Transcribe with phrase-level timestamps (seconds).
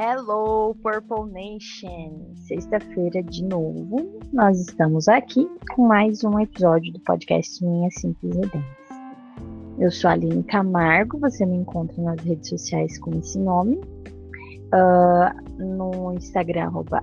[0.00, 2.32] Hello, Purple Nation!
[2.46, 8.64] Sexta-feira de novo, nós estamos aqui com mais um episódio do podcast Minha Simples Ideias.
[9.76, 13.80] Eu sou a Aline Camargo, você me encontra nas redes sociais com esse nome.
[14.72, 17.02] Uh, no Instagram, arroba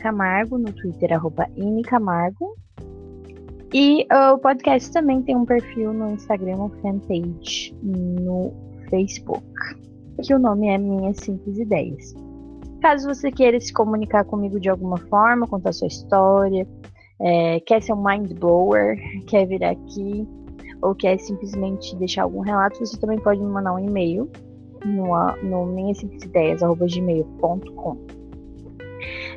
[0.00, 1.48] Camargo, no Twitter, arroba
[1.84, 2.54] Camargo.
[3.72, 8.54] E uh, o podcast também tem um perfil no Instagram, uma fanpage no
[8.88, 9.44] Facebook
[10.22, 12.14] que o nome é Minhas Simples Ideias.
[12.80, 16.66] Caso você queira se comunicar comigo de alguma forma, contar sua história,
[17.20, 20.28] é, quer ser um mind blower, quer vir aqui,
[20.82, 24.30] ou quer simplesmente deixar algum relato, você também pode me mandar um e-mail
[24.84, 25.06] no,
[25.42, 27.96] no minhasimplicideias.gmail.com.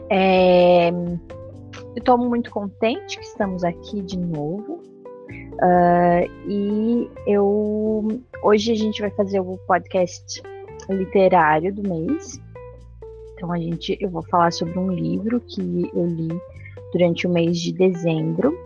[0.10, 1.20] É, eu
[1.96, 4.82] estou muito contente que estamos aqui de novo.
[5.58, 10.42] Uh, e eu hoje a gente vai fazer o podcast
[10.94, 12.40] literário do mês.
[13.34, 16.30] Então a gente, eu vou falar sobre um livro que eu li
[16.92, 18.58] durante o mês de dezembro.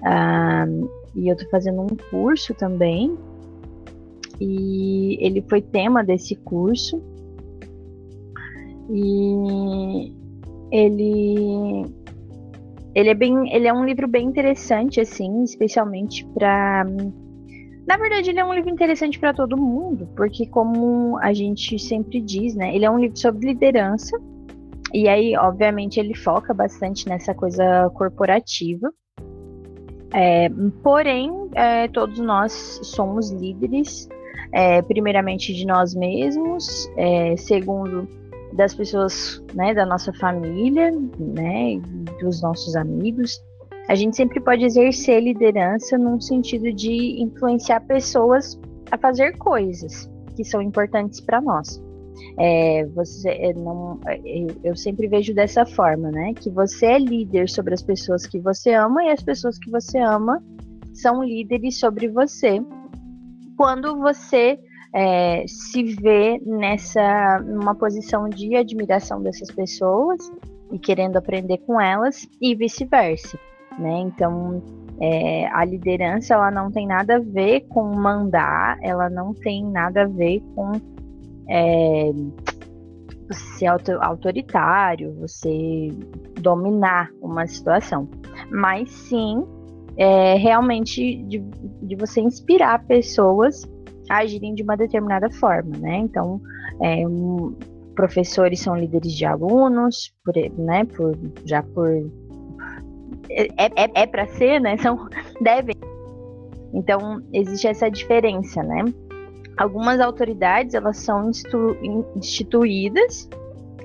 [0.00, 3.16] Uh, e eu tô fazendo um curso também.
[4.40, 7.02] E ele foi tema desse curso.
[8.90, 10.12] E
[10.70, 11.86] ele
[12.94, 16.86] ele é bem, ele é um livro bem interessante assim, especialmente para
[17.86, 22.20] na verdade, ele é um livro interessante para todo mundo, porque como a gente sempre
[22.20, 24.18] diz, né, ele é um livro sobre liderança.
[24.92, 28.92] E aí, obviamente, ele foca bastante nessa coisa corporativa.
[30.12, 30.48] É,
[30.82, 34.08] porém, é, todos nós somos líderes,
[34.52, 38.08] é, primeiramente de nós mesmos, é, segundo
[38.52, 41.80] das pessoas, né, da nossa família, né,
[42.20, 43.42] dos nossos amigos,
[43.88, 48.58] a gente sempre pode exercer liderança num sentido de influenciar pessoas
[48.90, 51.82] a fazer coisas que são importantes para nós.
[52.38, 54.20] É, você é, não, é,
[54.62, 56.32] eu, sempre vejo dessa forma, né?
[56.34, 59.98] Que você é líder sobre as pessoas que você ama e as pessoas que você
[59.98, 60.42] ama
[60.92, 62.60] são líderes sobre você.
[63.56, 64.58] Quando você
[64.94, 70.20] é, se vê nessa numa posição de admiração dessas pessoas
[70.72, 73.38] e querendo aprender com elas e vice-versa
[73.78, 74.00] né?
[74.00, 74.62] Então,
[75.00, 80.02] é, a liderança ela não tem nada a ver com mandar, ela não tem nada
[80.02, 80.72] a ver com
[81.48, 82.12] é,
[83.58, 83.66] ser
[84.00, 85.88] autoritário, você
[86.40, 88.08] dominar uma situação,
[88.50, 89.44] mas sim
[89.96, 91.38] é, realmente de,
[91.82, 93.62] de, você inspirar pessoas
[94.10, 95.98] a agirem de uma determinada forma, né?
[95.98, 96.40] Então,
[96.82, 97.56] é, um,
[97.94, 101.88] professores são líderes de alunos, por, né, por, já por
[103.30, 104.76] é, é, é para ser, né?
[104.76, 105.08] São
[105.40, 105.74] devem.
[106.72, 108.84] Então existe essa diferença, né?
[109.56, 111.30] Algumas autoridades elas são
[112.16, 113.28] instituídas,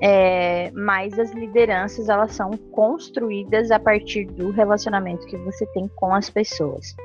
[0.00, 6.12] é, mas as lideranças elas são construídas a partir do relacionamento que você tem com
[6.12, 6.96] as pessoas.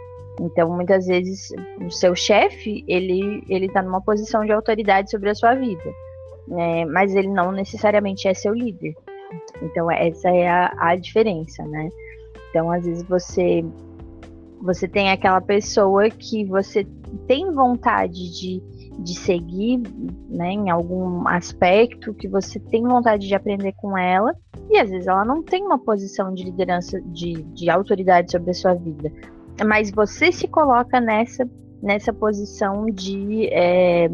[0.41, 1.53] Então, muitas vezes,
[1.85, 5.93] o seu chefe, ele ele está numa posição de autoridade sobre a sua vida,
[6.47, 6.85] né?
[6.85, 8.95] mas ele não necessariamente é seu líder.
[9.61, 11.89] Então, essa é a, a diferença, né?
[12.55, 13.65] Então, às vezes você
[14.61, 16.87] você tem aquela pessoa que você
[17.27, 18.63] tem vontade de,
[18.97, 19.83] de seguir,
[20.29, 24.33] né, em algum aspecto que você tem vontade de aprender com ela,
[24.69, 28.53] e às vezes ela não tem uma posição de liderança, de, de autoridade sobre a
[28.53, 29.11] sua vida,
[29.67, 31.47] mas você se coloca nessa,
[31.83, 34.09] nessa posição de, é,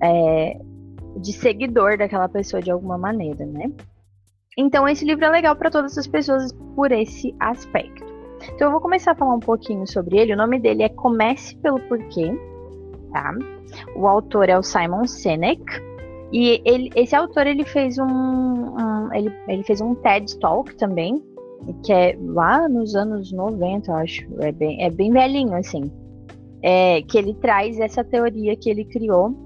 [0.00, 0.60] é,
[1.16, 3.70] de seguidor daquela pessoa de alguma maneira, né?
[4.56, 8.04] Então, esse livro é legal para todas as pessoas por esse aspecto.
[8.54, 10.34] Então, eu vou começar a falar um pouquinho sobre ele.
[10.34, 12.32] O nome dele é Comece pelo Porquê,
[13.12, 13.32] tá?
[13.96, 15.64] O autor é o Simon Sinek.
[16.32, 21.22] E ele, esse autor ele fez um, um ele, ele fez um TED Talk também,
[21.84, 24.26] que é lá nos anos 90, eu acho.
[24.40, 25.90] É bem, é bem velhinho, assim.
[26.62, 29.43] É, que ele traz essa teoria que ele criou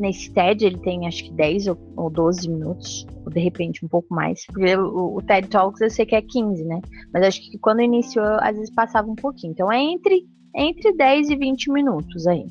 [0.00, 3.88] nesse TED, ele tem acho que 10 ou, ou 12 minutos, ou de repente um
[3.88, 4.44] pouco mais.
[4.46, 6.80] Porque o, o, TED Talks eu sei que é 15, né?
[7.12, 9.52] Mas acho que quando iniciou, às vezes passava um pouquinho.
[9.52, 10.26] Então é entre,
[10.56, 12.46] entre 10 e 20 minutos aí.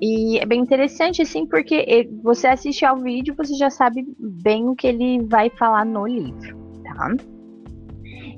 [0.00, 4.76] E é bem interessante, assim, porque você assiste ao vídeo, você já sabe bem o
[4.76, 7.14] que ele vai falar no livro, tá?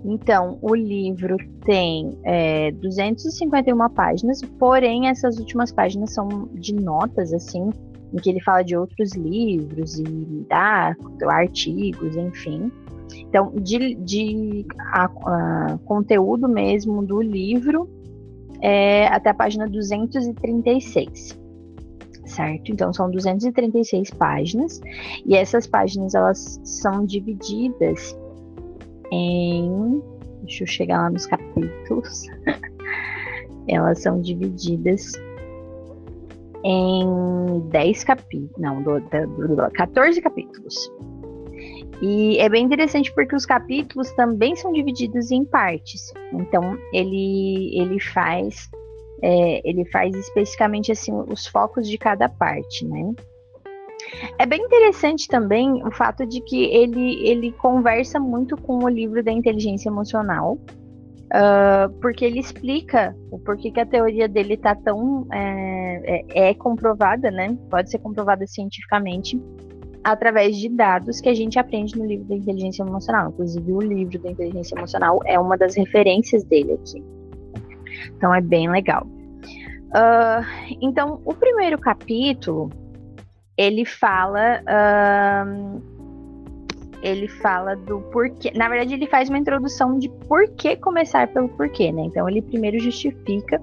[0.04, 7.70] Então, o livro tem é, 251 páginas, porém essas últimas páginas são de notas, assim,
[8.12, 10.94] em que ele fala de outros livros e ah,
[11.28, 12.72] artigos, enfim.
[13.28, 17.88] Então, de, de a, a, conteúdo mesmo do livro
[18.60, 21.38] é até a página 236.
[22.24, 22.72] certo?
[22.72, 24.80] Então são 236 páginas
[25.24, 28.16] e essas páginas elas são divididas
[29.10, 30.02] em
[30.42, 32.24] deixa eu chegar lá nos capítulos.
[33.68, 35.12] elas são divididas
[36.64, 40.92] em 10 capítulos, não, do, do, do, 14 capítulos.
[42.00, 46.12] E é bem interessante porque os capítulos também são divididos em partes.
[46.32, 48.68] Então ele ele faz
[49.22, 53.14] é, ele faz especificamente assim os focos de cada parte, né?
[54.38, 59.22] É bem interessante também o fato de que ele, ele conversa muito com o livro
[59.22, 60.58] da inteligência emocional,
[61.28, 66.54] uh, porque ele explica o porquê que a teoria dele está tão é, é, é,
[66.54, 67.56] comprovada, né?
[67.70, 69.40] Pode ser comprovada cientificamente
[70.04, 73.30] através de dados que a gente aprende no livro da inteligência emocional.
[73.30, 77.02] Inclusive, o livro da inteligência emocional é uma das referências dele aqui.
[78.16, 79.06] Então, é bem legal.
[79.06, 82.70] Uh, então, o primeiro capítulo
[83.56, 84.62] ele fala.
[84.62, 85.97] Uh,
[87.02, 88.52] ele fala do porquê.
[88.54, 92.02] Na verdade, ele faz uma introdução de por que começar pelo porquê, né?
[92.02, 93.60] Então, ele primeiro justifica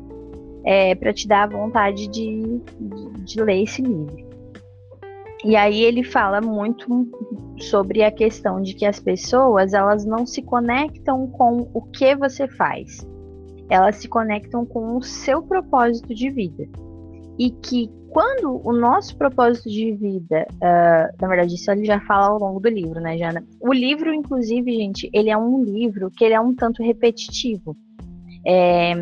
[0.64, 4.26] é, para te dar a vontade de, de, de ler esse livro.
[5.44, 7.08] E aí ele fala muito
[7.60, 12.48] sobre a questão de que as pessoas elas não se conectam com o que você
[12.48, 13.08] faz,
[13.70, 16.68] elas se conectam com o seu propósito de vida
[17.38, 22.28] e que quando o nosso propósito de vida, uh, na verdade, isso ele já fala
[22.28, 23.46] ao longo do livro, né, Jana?
[23.60, 27.76] O livro, inclusive, gente, ele é um livro que ele é um tanto repetitivo.
[28.48, 28.94] É,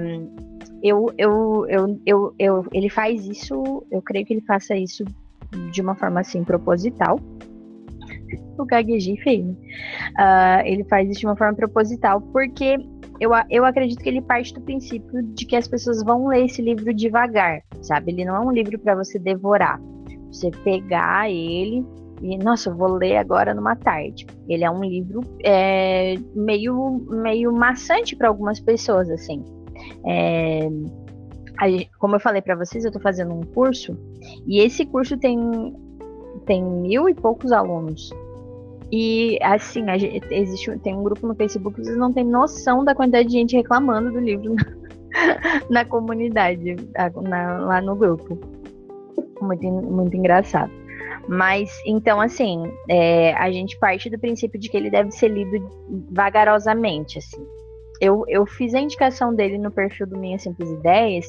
[0.82, 5.06] eu, eu, eu, eu, eu, ele faz isso, eu creio que ele faça isso
[5.72, 7.20] de uma forma assim proposital.
[8.58, 9.46] O gaguejei feio.
[9.46, 9.56] Né?
[10.18, 12.78] Uh, ele faz isso de uma forma proposital porque
[13.24, 16.62] eu, eu acredito que ele parte do princípio de que as pessoas vão ler esse
[16.62, 18.12] livro devagar, sabe?
[18.12, 19.80] Ele não é um livro para você devorar.
[20.28, 21.86] Você pegar ele
[22.22, 24.28] e, nossa, eu vou ler agora numa tarde.
[24.48, 29.44] Ele é um livro é, meio, meio maçante para algumas pessoas, assim.
[30.06, 30.70] É,
[31.98, 33.98] como eu falei para vocês, eu estou fazendo um curso
[34.46, 35.40] e esse curso tem,
[36.46, 38.10] tem mil e poucos alunos.
[38.96, 43.28] E assim, gente, existe, tem um grupo no Facebook, vocês não têm noção da quantidade
[43.28, 44.66] de gente reclamando do livro na,
[45.68, 46.76] na comunidade,
[47.24, 48.38] na, lá no grupo.
[49.42, 50.72] Muito, muito engraçado.
[51.28, 55.68] Mas, então, assim, é, a gente parte do princípio de que ele deve ser lido
[56.12, 57.44] vagarosamente, assim.
[58.00, 61.26] Eu, eu fiz a indicação dele no perfil do Minhas Simples Ideias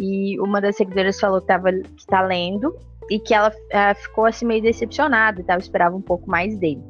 [0.00, 2.74] e uma das seguidoras falou que, tava, que tá lendo
[3.10, 6.82] e que ela, ela ficou assim meio decepcionada e esperava um pouco mais dele.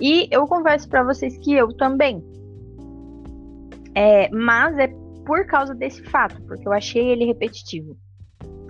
[0.00, 2.22] E eu confesso para vocês que eu também.
[3.94, 4.88] É, mas é
[5.24, 7.96] por causa desse fato, porque eu achei ele repetitivo.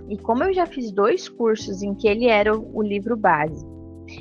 [0.09, 3.65] E como eu já fiz dois cursos em que ele era o, o livro base,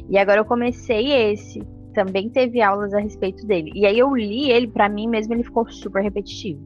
[0.09, 1.61] e agora eu comecei esse,
[1.93, 3.71] também teve aulas a respeito dele.
[3.75, 6.61] E aí eu li ele, para mim mesmo, ele ficou super repetitivo.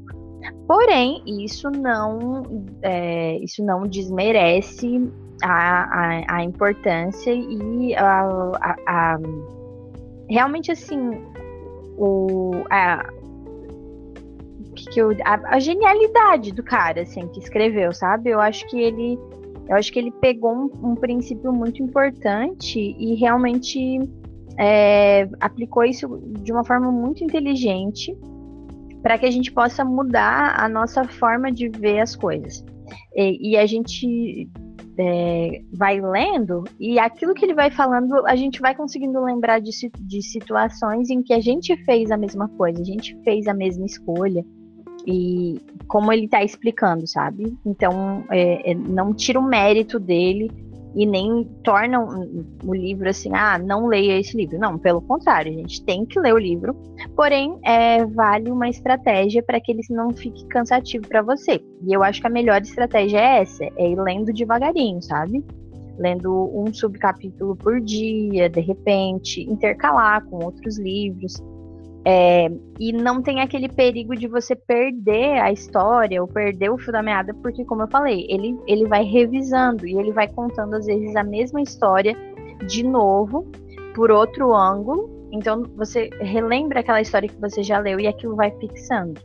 [0.67, 2.43] Porém, isso não,
[2.83, 5.11] é, isso não desmerece
[5.43, 8.23] a, a, a importância e a,
[8.61, 9.19] a, a
[10.29, 10.99] realmente assim,
[11.97, 13.07] o, a,
[14.75, 18.31] que eu, a, a, genialidade do cara, assim, que escreveu, sabe?
[18.31, 19.19] Eu acho que ele,
[19.69, 23.99] eu acho que ele pegou um, um princípio muito importante e realmente
[24.59, 28.17] é, aplicou isso de uma forma muito inteligente
[29.03, 32.65] para que a gente possa mudar a nossa forma de ver as coisas.
[33.15, 34.49] E, e a gente
[34.99, 39.71] é, vai lendo e aquilo que ele vai falando, a gente vai conseguindo lembrar de,
[40.01, 43.85] de situações em que a gente fez a mesma coisa, a gente fez a mesma
[43.85, 44.45] escolha
[45.07, 47.57] e como ele está explicando, sabe?
[47.65, 50.51] Então, é, é, não tira o mérito dele
[50.97, 52.01] e nem torna
[52.65, 54.59] o livro assim, ah, não leia esse livro.
[54.59, 56.75] Não, pelo contrário, a gente tem que ler o livro,
[57.15, 61.63] porém, é, vale uma estratégia para que ele não fique cansativo para você.
[61.87, 65.45] E eu acho que a melhor estratégia é essa, é ir lendo devagarinho, sabe?
[65.99, 71.35] Lendo um subcapítulo por dia, de repente, intercalar com outros livros.
[72.09, 72.49] É,
[72.79, 77.03] e não tem aquele perigo de você perder a história ou perder o fio da
[77.03, 81.17] meada, porque, como eu falei, ele, ele vai revisando e ele vai contando, às vezes,
[81.17, 82.17] a mesma história
[82.65, 83.51] de novo,
[83.93, 85.11] por outro ângulo.
[85.33, 89.21] Então, você relembra aquela história que você já leu e aquilo vai fixando,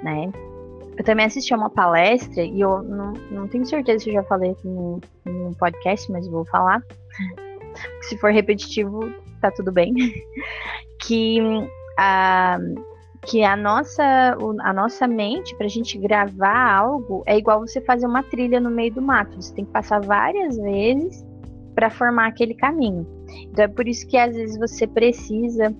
[0.00, 0.30] né?
[0.96, 4.22] Eu também assisti a uma palestra e eu não, não tenho certeza se eu já
[4.22, 6.80] falei aqui no, no podcast, mas vou falar.
[8.02, 9.10] Se for repetitivo,
[9.40, 9.94] tá tudo bem.
[11.00, 11.38] que
[12.02, 12.58] a,
[13.26, 18.06] que a nossa, a nossa mente, para a gente gravar algo, é igual você fazer
[18.06, 19.40] uma trilha no meio do mato.
[19.40, 21.22] Você tem que passar várias vezes
[21.74, 23.06] para formar aquele caminho.
[23.50, 25.74] Então é por isso que às vezes você precisa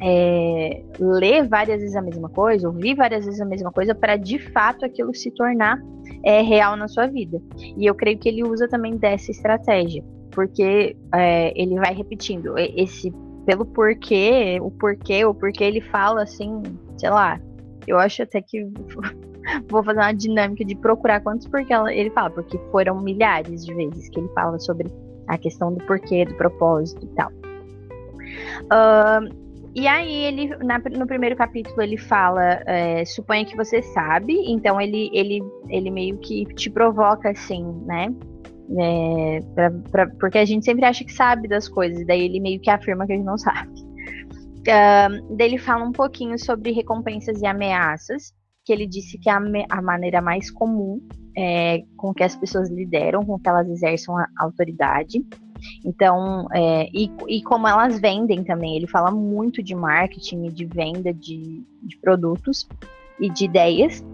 [0.00, 4.38] é, ler várias vezes a mesma coisa, ouvir várias vezes a mesma coisa, para de
[4.38, 5.82] fato aquilo se tornar
[6.24, 7.42] é, real na sua vida.
[7.76, 13.12] E eu creio que ele usa também dessa estratégia, porque é, ele vai repetindo esse
[13.44, 16.62] pelo porquê, o porquê, o porquê ele fala assim,
[16.96, 17.40] sei lá.
[17.86, 18.64] Eu acho até que
[19.68, 24.08] vou fazer uma dinâmica de procurar quantos porquê ele fala, porque foram milhares de vezes
[24.08, 24.88] que ele fala sobre
[25.28, 27.30] a questão do porquê, do propósito e tal.
[28.64, 29.42] Uh,
[29.74, 34.78] e aí ele na, no primeiro capítulo ele fala, é, suponha que você sabe, então
[34.80, 38.14] ele, ele, ele meio que te provoca assim, né?
[38.78, 42.60] É, pra, pra, porque a gente sempre acha que sabe das coisas, daí ele meio
[42.60, 43.72] que afirma que a gente não sabe.
[44.64, 48.32] Daí ele fala um pouquinho sobre recompensas e ameaças,
[48.64, 49.40] que ele disse que a,
[49.70, 51.00] a maneira mais comum
[51.36, 55.24] é, com que as pessoas lideram, com que elas exerçam a autoridade.
[55.84, 60.64] Então, é, e, e como elas vendem também, ele fala muito de marketing e de
[60.64, 62.68] venda de, de produtos
[63.20, 64.04] e de ideias.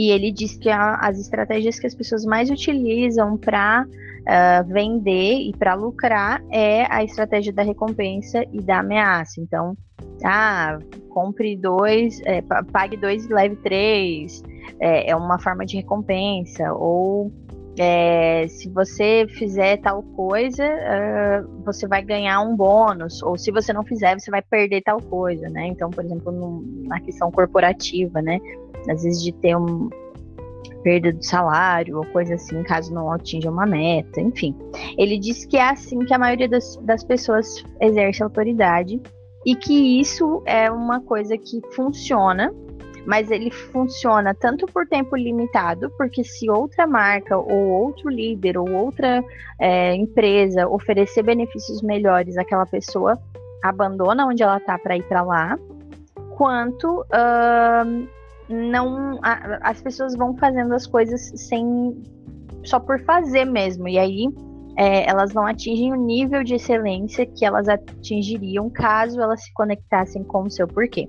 [0.00, 4.62] E ele diz que a, as estratégias que as pessoas mais utilizam para uh, ah,
[4.66, 9.42] vender e para lucrar é a estratégia da recompensa e da ameaça.
[9.42, 9.76] Então,
[10.24, 10.78] ah,
[11.10, 12.40] compre dois, é,
[12.72, 14.42] pague dois e leve três,
[14.80, 17.30] é, é uma forma de recompensa, ou
[17.78, 23.72] é, se você fizer tal coisa, uh, você vai ganhar um bônus, ou se você
[23.72, 25.66] não fizer, você vai perder tal coisa, né?
[25.66, 28.38] Então, por exemplo, na questão corporativa, né?
[28.88, 29.88] Às vezes de ter um
[30.82, 34.56] perda do salário ou coisa assim, caso não atinja uma meta, enfim.
[34.96, 39.00] Ele diz que é assim que a maioria das, das pessoas exerce autoridade
[39.44, 42.52] e que isso é uma coisa que funciona
[43.06, 48.70] mas ele funciona tanto por tempo limitado, porque se outra marca ou outro líder ou
[48.70, 49.24] outra
[49.58, 53.18] é, empresa oferecer benefícios melhores, aquela pessoa
[53.62, 55.58] abandona onde ela está para ir para lá,
[56.36, 58.08] quanto uh,
[58.50, 62.02] não a, as pessoas vão fazendo as coisas sem
[62.64, 64.26] só por fazer mesmo e aí
[64.76, 70.22] é, elas não atingem o nível de excelência que elas atingiriam caso elas se conectassem
[70.24, 71.08] com o seu porquê.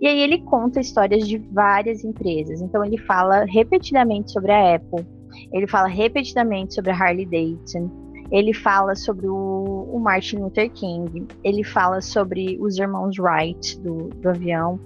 [0.00, 2.60] E aí ele conta histórias de várias empresas.
[2.60, 5.06] Então ele fala repetidamente sobre a Apple,
[5.52, 7.90] ele fala repetidamente sobre a Harley Davidson,
[8.30, 14.08] ele fala sobre o, o Martin Luther King, ele fala sobre os irmãos Wright do,
[14.08, 14.80] do avião.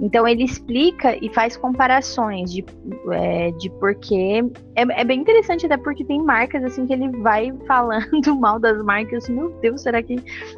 [0.00, 2.64] Então ele explica e faz comparações de,
[3.12, 4.42] é, de porquê.
[4.74, 8.82] É, é, bem interessante até porque tem marcas assim que ele vai falando mal das
[8.82, 9.24] marcas.
[9.24, 10.16] Assim, Meu Deus, será que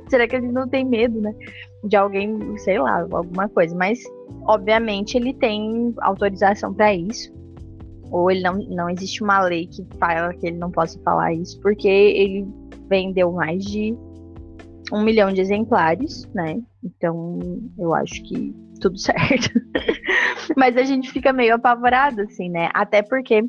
[0.09, 1.35] será que ele não tem medo, né?
[1.85, 3.75] De alguém, sei lá, alguma coisa.
[3.77, 4.01] Mas
[4.45, 7.33] obviamente ele tem autorização para isso.
[8.11, 11.59] Ou ele não, não existe uma lei que fala que ele não possa falar isso,
[11.61, 12.47] porque ele
[12.89, 13.97] vendeu mais de
[14.93, 16.61] um milhão de exemplares, né?
[16.85, 17.39] Então
[17.79, 19.61] eu acho que tudo certo.
[20.57, 22.69] Mas a gente fica meio apavorado, assim, né?
[22.75, 23.45] Até porque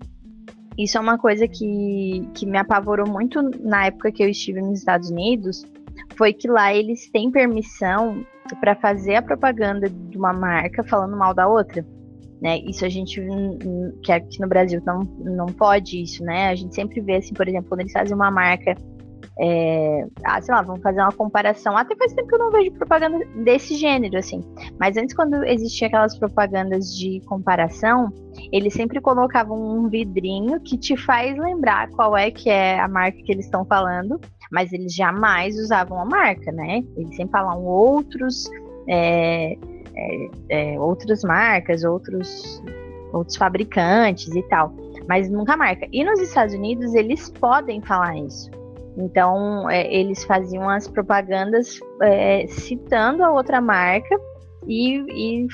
[0.78, 4.80] isso é uma coisa que, que me apavorou muito na época que eu estive nos
[4.80, 5.66] Estados Unidos.
[6.16, 8.26] Foi que lá eles têm permissão
[8.60, 11.86] para fazer a propaganda de uma marca falando mal da outra.
[12.42, 12.60] Né?
[12.60, 13.22] Isso a gente
[14.04, 16.50] que aqui no Brasil não, não pode isso, né?
[16.50, 18.76] A gente sempre vê assim, por exemplo, quando eles fazem uma marca
[19.40, 21.76] é, ah, sei lá, vamos fazer uma comparação.
[21.76, 24.42] Até faz tempo que eu não vejo propaganda desse gênero, assim.
[24.80, 28.12] Mas antes, quando existia aquelas propagandas de comparação,
[28.52, 33.18] eles sempre colocavam um vidrinho que te faz lembrar qual é que é a marca
[33.24, 34.20] que eles estão falando,
[34.52, 36.84] mas eles jamais usavam a marca, né?
[36.96, 38.50] Eles sempre falam outros,
[38.88, 39.58] é,
[39.96, 42.64] é, é outras marcas, outros,
[43.12, 44.72] outros fabricantes e tal,
[45.08, 45.88] mas nunca marca.
[45.92, 48.52] E nos Estados Unidos eles podem falar isso.
[48.98, 54.16] Então, é, eles faziam as propagandas é, citando a outra marca
[54.68, 55.48] e, e,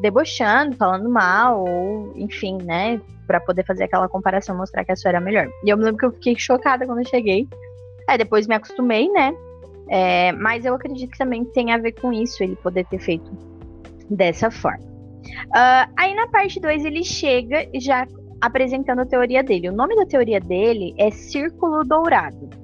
[0.00, 3.00] debochando, falando mal, ou enfim, né?
[3.26, 5.48] Para poder fazer aquela comparação, mostrar que a sua era melhor.
[5.64, 7.48] E eu me lembro que eu fiquei chocada quando eu cheguei.
[8.06, 9.34] Aí depois me acostumei, né?
[9.88, 13.30] É, mas eu acredito que também tem a ver com isso, ele poder ter feito
[14.10, 14.92] dessa forma.
[15.48, 18.06] Uh, aí na parte 2 ele chega já
[18.40, 19.68] apresentando a teoria dele.
[19.68, 22.61] O nome da teoria dele é Círculo Dourado.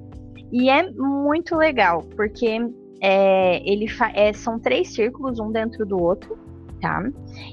[0.51, 2.59] E é muito legal, porque
[3.01, 6.37] é, ele é, são três círculos, um dentro do outro,
[6.81, 7.03] tá?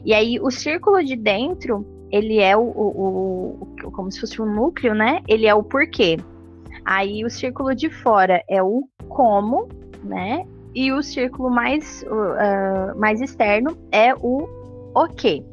[0.04, 4.46] E aí o círculo de dentro, ele é o, o, o como se fosse um
[4.46, 5.22] núcleo, né?
[5.28, 6.16] Ele é o porquê.
[6.84, 9.68] Aí o círculo de fora é o como,
[10.02, 10.46] né?
[10.76, 14.46] e o círculo mais, uh, mais externo é o
[14.94, 15.44] o quê.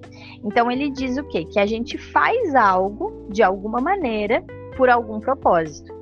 [0.44, 1.44] Então ele diz o quê?
[1.44, 4.42] Que a gente faz algo de alguma maneira
[4.78, 5.93] por algum propósito.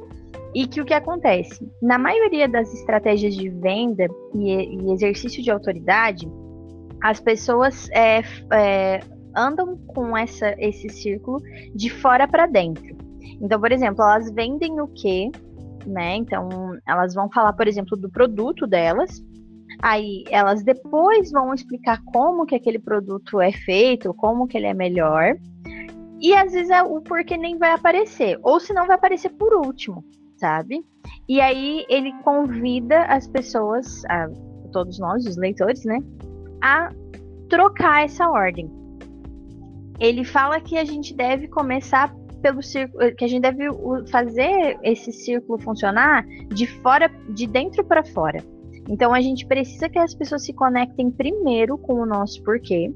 [0.54, 1.66] E que o que acontece?
[1.82, 6.30] Na maioria das estratégias de venda e, e exercício de autoridade,
[7.02, 8.22] as pessoas é,
[8.54, 9.00] é,
[9.36, 11.40] andam com essa, esse círculo
[11.74, 12.96] de fora para dentro.
[13.42, 15.32] Então, por exemplo, elas vendem o quê?
[15.86, 16.18] Né?
[16.18, 16.50] Então,
[16.88, 19.24] elas vão falar, por exemplo, do produto delas.
[19.82, 24.74] Aí, elas depois vão explicar como que aquele produto é feito, como que ele é
[24.74, 25.36] melhor.
[26.22, 29.56] E às vezes é o porquê nem vai aparecer, ou se não vai aparecer por
[29.56, 30.06] último,
[30.42, 30.84] sabe?
[31.30, 34.28] E aí ele convida as pessoas, a,
[34.74, 36.00] todos nós, os leitores, né,
[36.62, 36.92] a
[37.48, 38.70] trocar essa ordem.
[40.00, 43.68] Ele fala que a gente deve começar pelo círculo, que a gente deve
[44.10, 48.44] fazer esse círculo funcionar de fora, de dentro para fora.
[48.90, 52.92] Então a gente precisa que as pessoas se conectem primeiro com o nosso porquê,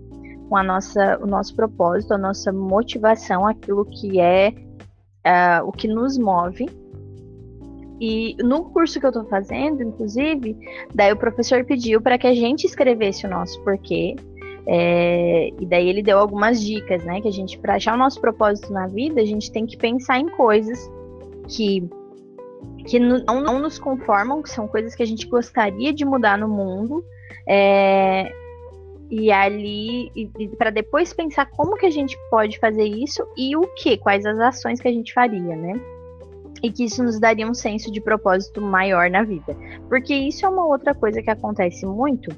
[0.50, 4.52] com a nossa, o nosso propósito, a nossa motivação, aquilo que é
[5.26, 6.68] uh, o que nos move.
[8.00, 10.58] E no curso que eu estou fazendo, inclusive,
[10.94, 14.16] daí o professor pediu para que a gente escrevesse o nosso porquê.
[14.68, 17.22] É, e daí ele deu algumas dicas, né?
[17.22, 20.20] Que a gente, para achar o nosso propósito na vida, a gente tem que pensar
[20.20, 20.92] em coisas
[21.48, 21.88] que
[22.88, 26.48] que não, não nos conformam, que são coisas que a gente gostaria de mudar no
[26.48, 27.04] mundo,
[27.48, 28.32] é,
[29.10, 30.12] e ali
[30.58, 34.40] para depois pensar como que a gente pode fazer isso e o que, quais as
[34.40, 35.80] ações que a gente faria, né?
[36.66, 39.56] E que isso nos daria um senso de propósito maior na vida.
[39.88, 42.36] Porque isso é uma outra coisa que acontece muito,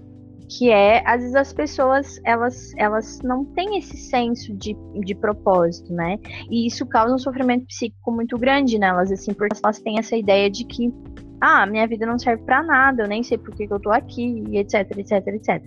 [0.49, 5.93] que é, às vezes as pessoas, elas, elas não têm esse senso de, de propósito,
[5.93, 6.19] né?
[6.51, 10.49] E isso causa um sofrimento psíquico muito grande nelas, assim, porque elas têm essa ideia
[10.49, 10.93] de que,
[11.39, 13.91] ah, minha vida não serve para nada, eu nem sei por que, que eu tô
[13.91, 15.63] aqui, etc, etc, etc.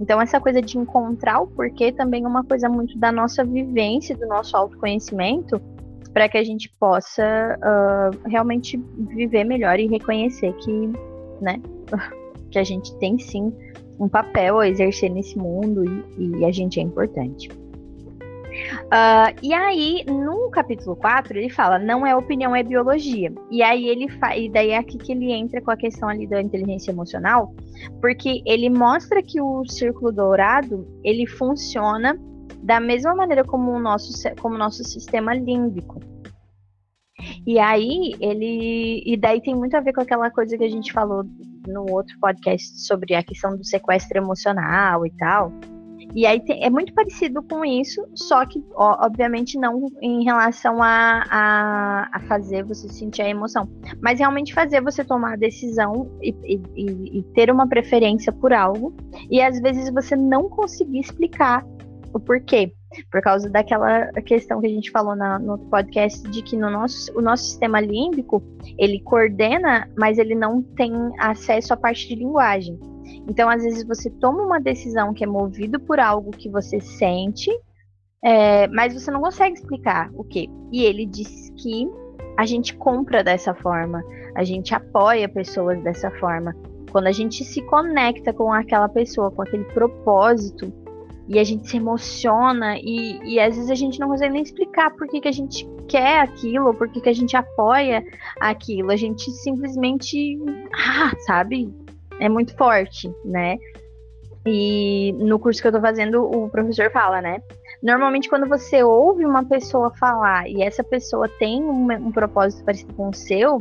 [0.00, 4.16] Então, essa coisa de encontrar o porquê também é uma coisa muito da nossa vivência,
[4.16, 5.62] do nosso autoconhecimento,
[6.12, 8.76] para que a gente possa uh, realmente
[9.14, 10.92] viver melhor e reconhecer que,
[11.40, 11.60] né,
[12.50, 13.52] que a gente tem sim
[13.98, 15.84] um papel a exercer nesse mundo
[16.18, 17.48] e, e a gente é importante.
[18.86, 23.32] Uh, e aí, no capítulo 4, ele fala, não é opinião, é biologia.
[23.50, 24.06] E aí ele
[24.36, 27.54] e daí é aqui que ele entra com a questão ali da inteligência emocional,
[28.00, 32.18] porque ele mostra que o círculo dourado, ele funciona
[32.62, 36.00] da mesma maneira como o nosso, como o nosso sistema límbico.
[37.46, 39.02] E aí, ele.
[39.04, 41.24] E daí tem muito a ver com aquela coisa que a gente falou
[41.66, 45.52] no outro podcast sobre a questão do sequestro emocional e tal.
[46.14, 50.82] E aí tem, é muito parecido com isso, só que, ó, obviamente, não em relação
[50.82, 53.68] a, a, a, fazer você sentir a emoção,
[54.02, 58.92] mas realmente fazer você tomar a decisão e, e, e ter uma preferência por algo,
[59.30, 61.64] e às vezes você não conseguir explicar
[62.12, 62.72] o porquê.
[63.10, 67.16] Por causa daquela questão que a gente falou na, no podcast de que no nosso,
[67.16, 68.42] o nosso sistema límbico
[68.76, 72.78] ele coordena, mas ele não tem acesso à parte de linguagem.
[73.28, 77.50] Então, às vezes, você toma uma decisão que é movido por algo que você sente,
[78.22, 80.48] é, mas você não consegue explicar o que.
[80.72, 81.88] E ele diz que
[82.36, 84.02] a gente compra dessa forma,
[84.34, 86.54] a gente apoia pessoas dessa forma.
[86.90, 90.72] Quando a gente se conecta com aquela pessoa, com aquele propósito,
[91.30, 94.90] e a gente se emociona, e, e às vezes a gente não consegue nem explicar
[94.96, 98.04] por que, que a gente quer aquilo, por que, que a gente apoia
[98.40, 98.90] aquilo.
[98.90, 100.38] A gente simplesmente,
[100.74, 101.72] ah, sabe?
[102.20, 103.58] é muito forte, né?
[104.46, 107.42] E no curso que eu tô fazendo, o professor fala, né?
[107.82, 112.92] Normalmente, quando você ouve uma pessoa falar e essa pessoa tem um, um propósito parecido
[112.94, 113.58] com o seu,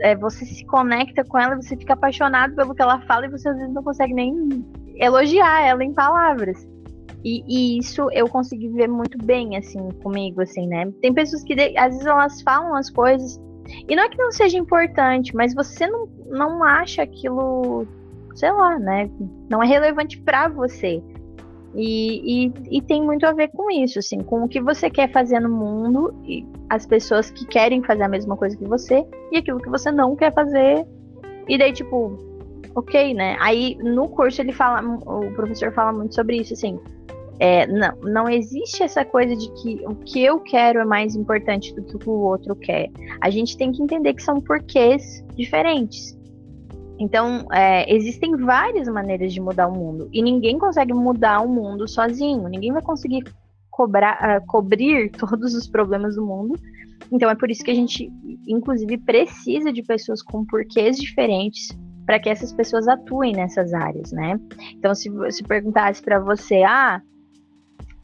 [0.00, 3.48] é, você se conecta com ela, você fica apaixonado pelo que ela fala e você
[3.48, 4.64] às vezes não consegue nem
[4.96, 6.66] elogiar ela em palavras.
[7.24, 10.92] E, e, isso eu consegui ver muito bem, assim, comigo, assim, né?
[11.00, 13.40] Tem pessoas que às vezes elas falam as coisas
[13.88, 17.86] e não é que não seja importante, mas você não, não acha aquilo,
[18.34, 19.10] sei lá, né?
[19.50, 21.02] Não é relevante para você.
[21.74, 25.10] E, e, e, tem muito a ver com isso, assim, com o que você quer
[25.12, 29.36] fazer no mundo e as pessoas que querem fazer a mesma coisa que você e
[29.36, 30.86] aquilo que você não quer fazer.
[31.46, 32.18] E daí, tipo,
[32.74, 33.36] ok, né?
[33.40, 36.80] Aí no curso ele fala, o professor fala muito sobre isso, assim.
[37.38, 41.74] É, não, não existe essa coisa de que o que eu quero é mais importante
[41.74, 42.90] do que o outro quer.
[43.20, 46.16] A gente tem que entender que são porquês diferentes.
[46.98, 50.08] Então, é, existem várias maneiras de mudar o mundo.
[50.12, 52.48] E ninguém consegue mudar o mundo sozinho.
[52.48, 53.22] Ninguém vai conseguir
[53.70, 56.58] cobrar, uh, cobrir todos os problemas do mundo.
[57.12, 58.10] Então, é por isso que a gente,
[58.46, 61.68] inclusive, precisa de pessoas com porquês diferentes
[62.06, 64.40] para que essas pessoas atuem nessas áreas, né?
[64.72, 67.02] Então, se, se perguntasse para você, ah,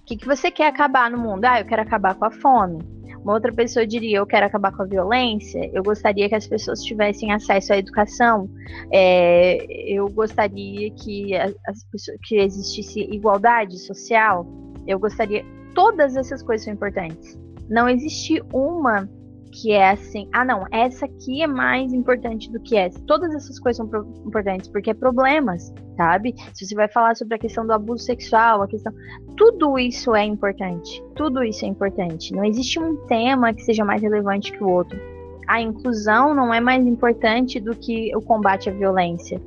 [0.02, 1.44] o que, que você quer acabar no mundo?
[1.44, 2.82] Ah, eu quero acabar com a fome.
[3.22, 6.82] Uma outra pessoa diria: Eu quero acabar com a violência, eu gostaria que as pessoas
[6.82, 8.50] tivessem acesso à educação,
[8.92, 14.44] é, eu gostaria que, as pessoas, que existisse igualdade social,
[14.86, 15.44] eu gostaria.
[15.72, 17.38] Todas essas coisas são importantes.
[17.70, 19.08] Não existe uma
[19.52, 22.98] que é assim, ah não, essa aqui é mais importante do que essa.
[23.06, 23.86] Todas essas coisas são
[24.26, 26.34] importantes porque é problemas, sabe?
[26.54, 28.92] Se você vai falar sobre a questão do abuso sexual, a questão,
[29.36, 31.04] tudo isso é importante.
[31.14, 32.34] Tudo isso é importante.
[32.34, 34.98] Não existe um tema que seja mais relevante que o outro.
[35.46, 39.38] A inclusão não é mais importante do que o combate à violência.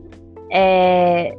[0.51, 1.35] É,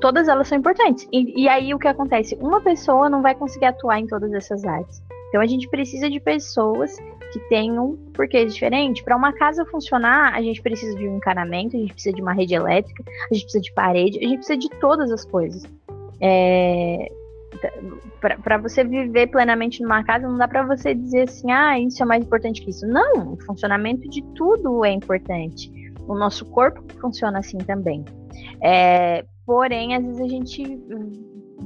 [0.00, 1.06] todas elas são importantes.
[1.12, 2.36] E, e, aí o que acontece?
[2.40, 5.02] Uma pessoa não vai conseguir atuar em todas essas áreas.
[5.32, 6.94] Então a gente precisa de pessoas
[7.32, 9.02] que tenham porquês diferentes.
[9.02, 12.34] Para uma casa funcionar, a gente precisa de um encanamento, a gente precisa de uma
[12.34, 15.62] rede elétrica, a gente precisa de parede, a gente precisa de todas as coisas.
[16.20, 17.10] É,
[18.44, 22.04] para você viver plenamente numa casa, não dá para você dizer assim, ah, isso é
[22.04, 22.86] mais importante que isso.
[22.86, 25.72] Não, o funcionamento de tudo é importante.
[26.06, 28.04] O nosso corpo funciona assim também.
[28.62, 30.62] É, porém, às vezes a gente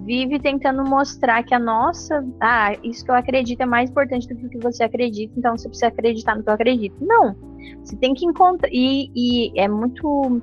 [0.04, 4.36] vive tentando mostrar que a nossa, ah, isso que eu acredito é mais importante do
[4.36, 6.96] que o que você acredita, então você precisa acreditar no que eu acredito.
[7.00, 7.34] Não.
[7.82, 8.68] Você tem que encontrar.
[8.72, 10.40] E, e é muito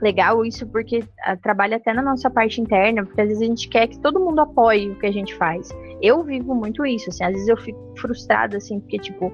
[0.00, 3.68] legal isso, porque ah, trabalha até na nossa parte interna, porque às vezes a gente
[3.68, 5.68] quer que todo mundo apoie o que a gente faz.
[6.00, 9.32] Eu vivo muito isso, assim, às vezes eu fico frustrada, assim, porque, tipo,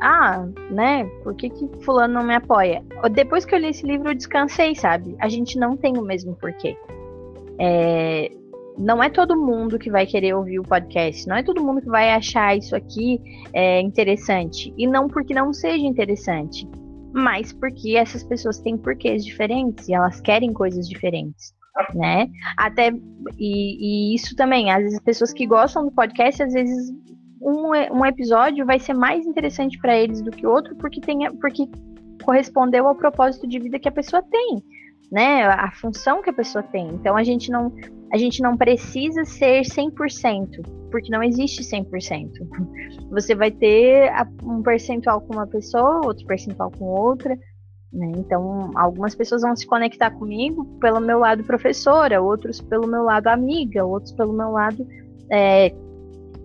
[0.00, 2.82] ah, né, por que, que fulano não me apoia?
[3.12, 5.14] Depois que eu li esse livro, eu descansei, sabe?
[5.18, 6.76] A gente não tem o mesmo porquê.
[7.58, 8.30] É,
[8.80, 11.88] não é todo mundo que vai querer ouvir o podcast, não é todo mundo que
[11.88, 13.20] vai achar isso aqui
[13.52, 14.72] é, interessante.
[14.76, 16.66] E não porque não seja interessante,
[17.12, 21.52] mas porque essas pessoas têm porquês diferentes e elas querem coisas diferentes.
[21.94, 22.28] Né?
[22.56, 22.90] Até
[23.38, 26.90] e, e isso também, às vezes pessoas que gostam do podcast, às vezes
[27.40, 31.68] um, um episódio vai ser mais interessante para eles do que outro, porque tem porque
[32.22, 34.62] correspondeu ao propósito de vida que a pessoa tem,
[35.10, 35.44] né?
[35.44, 36.88] A função que a pessoa tem.
[36.88, 37.72] Então a gente não
[38.12, 42.30] a gente não precisa ser 100%, porque não existe 100%.
[43.10, 44.10] Você vai ter
[44.42, 47.38] um percentual com uma pessoa, outro percentual com outra.
[47.92, 48.12] Né?
[48.16, 53.28] Então, algumas pessoas vão se conectar comigo pelo meu lado professora, outros pelo meu lado
[53.28, 54.86] amiga, outros pelo meu lado
[55.30, 55.72] é,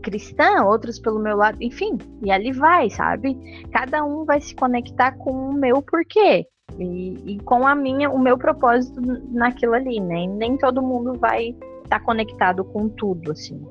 [0.04, 3.36] cristã, outros pelo meu lado, enfim, e ali vai, sabe?
[3.72, 6.46] Cada um vai se conectar com o meu porquê.
[6.80, 9.00] E, e, com a minha, o meu propósito
[9.32, 10.24] naquilo ali, né?
[10.24, 11.50] E nem todo mundo vai
[11.84, 13.66] estar tá conectado com tudo, assim.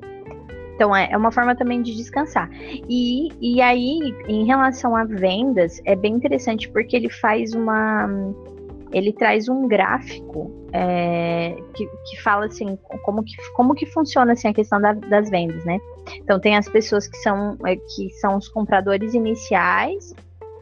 [0.75, 2.49] Então é, é uma forma também de descansar.
[2.89, 8.07] E, e aí, em relação a vendas, é bem interessante porque ele faz uma.
[8.91, 14.47] Ele traz um gráfico é, que, que fala assim como que, como que funciona assim,
[14.47, 15.79] a questão da, das vendas, né?
[16.21, 20.13] Então tem as pessoas que são, é, que são os compradores iniciais,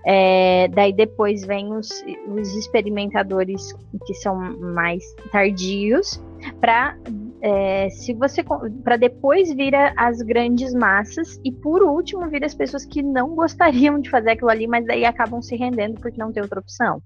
[0.06, 1.90] é, daí depois vem os,
[2.28, 3.74] os, experimentadores
[4.06, 6.22] que são mais tardios,
[6.60, 6.98] para
[7.42, 8.44] é, se você
[8.84, 14.00] para depois vir as grandes massas e por último vir as pessoas que não gostariam
[14.00, 17.02] de fazer aquilo ali, mas daí acabam se rendendo porque não tem outra opção,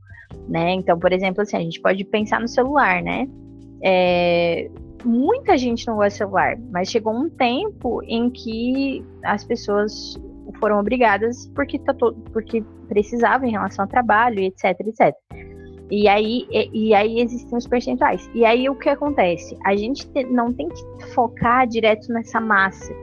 [0.48, 0.72] né?
[0.74, 3.28] Então, por exemplo, assim, a gente pode pensar no celular, né?
[3.84, 4.72] É,
[5.04, 10.18] muita gente não gosta de celular, mas chegou um tempo em que as pessoas
[10.60, 15.16] foram obrigadas porque, tá todo, porque precisavam em relação ao trabalho, etc, etc.
[15.90, 18.30] E aí, e, e, aí existem os percentuais.
[18.34, 19.58] E aí o que acontece?
[19.66, 22.94] A gente te, não tem que focar direto nessa massa.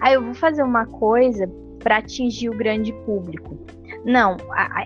[0.00, 3.56] Aí eu vou fazer uma coisa para atingir o grande público.
[4.04, 4.36] Não,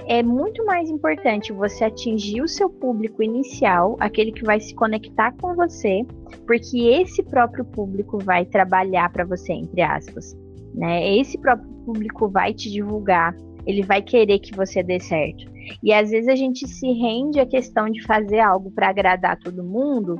[0.06, 5.32] é muito mais importante você atingir o seu público inicial, aquele que vai se conectar
[5.40, 6.06] com você,
[6.46, 10.34] porque esse próprio público vai trabalhar para você, entre aspas.
[10.74, 11.16] Né?
[11.16, 13.34] Esse próprio público vai te divulgar,
[13.66, 15.50] ele vai querer que você dê certo.
[15.82, 19.62] E às vezes a gente se rende à questão de fazer algo para agradar todo
[19.62, 20.18] mundo.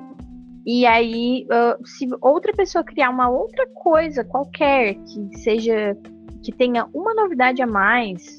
[0.66, 1.46] E aí,
[1.85, 5.96] se outra pessoa criar uma outra coisa qualquer que seja
[6.42, 8.38] que tenha uma novidade a mais,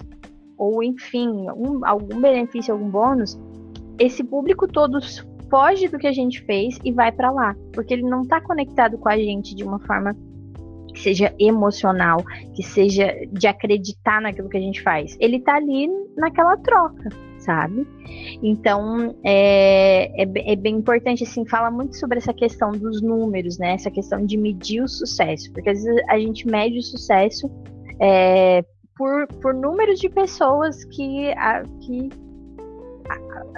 [0.58, 3.40] ou enfim, um, algum benefício, algum bônus,
[4.00, 5.00] esse público todo
[5.50, 8.98] foge do que a gente fez e vai para lá, porque ele não está conectado
[8.98, 10.16] com a gente de uma forma
[10.92, 12.24] que seja emocional,
[12.54, 15.18] que seja de acreditar naquilo que a gente faz.
[15.20, 17.88] Ele tá ali naquela troca, sabe?
[18.42, 23.74] Então, é, é, é, bem importante, assim, fala muito sobre essa questão dos números, né?
[23.74, 27.50] Essa questão de medir o sucesso, porque às vezes a gente mede o sucesso
[28.00, 28.64] é,
[28.96, 32.10] por, por números de pessoas que, a, que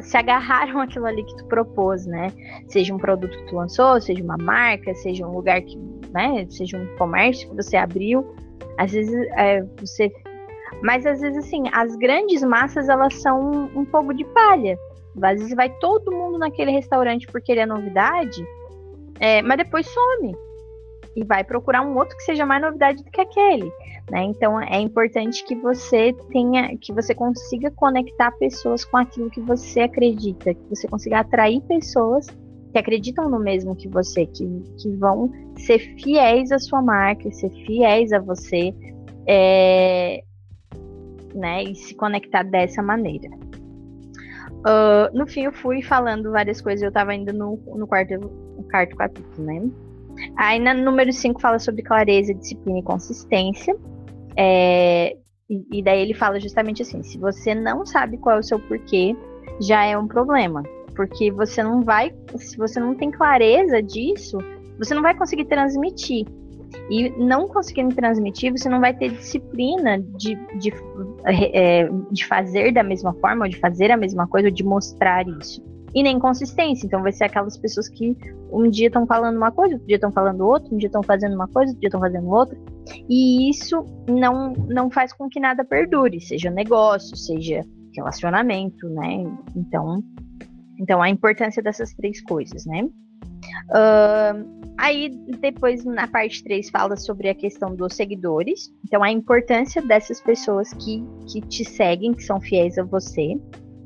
[0.01, 2.31] se agarraram aquilo ali que tu propôs, né?
[2.67, 5.77] Seja um produto que tu lançou, seja uma marca, seja um lugar que,
[6.11, 6.45] né?
[6.49, 8.35] Seja um comércio que você abriu.
[8.77, 10.11] Às vezes é, você.
[10.81, 14.77] Mas às vezes, assim, as grandes massas elas são um, um fogo de palha.
[15.21, 18.45] Às vezes vai todo mundo naquele restaurante porque ele é novidade,
[19.19, 20.35] é, mas depois some
[21.15, 23.71] e vai procurar um outro que seja mais novidade do que aquele.
[24.11, 24.23] Né?
[24.23, 29.81] Então é importante que você tenha, que você consiga conectar pessoas com aquilo que você
[29.81, 32.27] acredita, que você consiga atrair pessoas
[32.71, 34.45] que acreditam no mesmo que você, que,
[34.79, 38.73] que vão ser fiéis à sua marca, ser fiéis a você,
[39.27, 40.23] é,
[41.35, 41.63] né?
[41.63, 43.29] E se conectar dessa maneira.
[44.65, 48.63] Uh, no fim, eu fui falando várias coisas, eu estava ainda no, no quarto, no
[48.63, 49.61] quarto capítulo, né?
[50.35, 53.75] Aí, na número 5, fala sobre clareza, disciplina e consistência.
[54.35, 55.15] É,
[55.49, 58.59] e, e daí ele fala justamente assim: se você não sabe qual é o seu
[58.59, 59.15] porquê,
[59.59, 60.63] já é um problema.
[60.95, 64.37] Porque você não vai, se você não tem clareza disso,
[64.77, 66.25] você não vai conseguir transmitir.
[66.89, 70.73] E não conseguindo transmitir, você não vai ter disciplina de, de,
[71.53, 75.27] é, de fazer da mesma forma, ou de fazer a mesma coisa, ou de mostrar
[75.27, 75.61] isso
[75.93, 76.85] e nem consistência.
[76.85, 78.17] Então vai ser aquelas pessoas que
[78.51, 81.35] um dia estão falando uma coisa, outro dia estão falando outra, um dia estão fazendo
[81.35, 82.57] uma coisa, outro dia estão fazendo outra.
[83.09, 87.61] E isso não, não faz com que nada perdure, seja negócio, seja
[87.95, 89.23] relacionamento, né?
[89.55, 90.03] Então,
[90.79, 92.87] então a importância dessas três coisas, né?
[93.69, 98.73] Uh, aí depois na parte 3 fala sobre a questão dos seguidores.
[98.85, 103.37] Então a importância dessas pessoas que, que te seguem, que são fiéis a você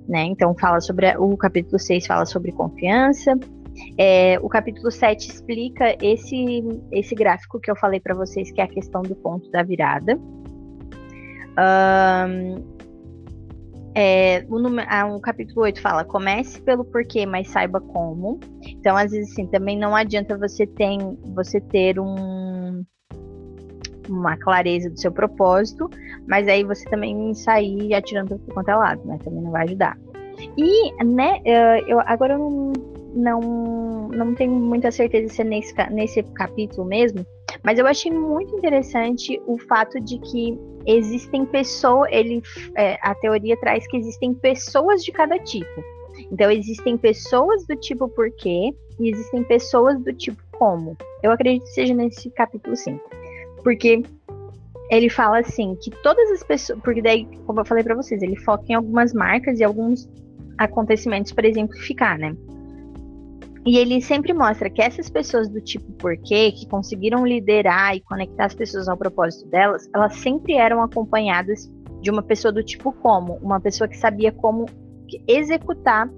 [0.07, 0.23] né?
[0.23, 3.33] Então fala sobre o capítulo 6 fala sobre confiança.
[3.97, 8.63] É, o capítulo 7 explica esse, esse gráfico que eu falei para vocês, que é
[8.63, 10.17] a questão do ponto da virada.
[11.59, 12.77] Um,
[13.99, 18.39] é, o, ah, o, capítulo 8 fala: comece pelo porquê, mas saiba como.
[18.63, 20.97] Então, às vezes, assim, também não adianta você, ter
[21.33, 22.85] você ter um,
[24.09, 25.89] uma clareza do seu propósito,
[26.27, 29.17] mas aí você também sair atirando por quanto é lado, né?
[29.23, 29.97] Também não vai ajudar.
[30.57, 31.41] E, né,
[31.87, 32.73] eu, agora eu não,
[33.13, 37.25] não, não tenho muita certeza se é nesse, nesse capítulo mesmo,
[37.63, 42.41] mas eu achei muito interessante o fato de que existem pessoas, ele,
[42.75, 45.83] é, a teoria traz que existem pessoas de cada tipo.
[46.31, 50.97] Então, existem pessoas do tipo porquê e existem pessoas do tipo como.
[51.21, 52.99] Eu acredito que seja nesse capítulo 5.
[53.67, 54.01] Porque
[54.89, 58.37] ele fala assim que todas as pessoas, porque daí, como eu falei para vocês, ele
[58.37, 60.09] foca em algumas marcas e alguns
[60.57, 62.33] acontecimentos para exemplificar, né?
[63.65, 68.45] E ele sempre mostra que essas pessoas do tipo porquê, que conseguiram liderar e conectar
[68.45, 71.69] as pessoas ao propósito delas, elas sempre eram acompanhadas
[72.01, 74.65] de uma pessoa do tipo como, uma pessoa que sabia como
[75.27, 76.09] executar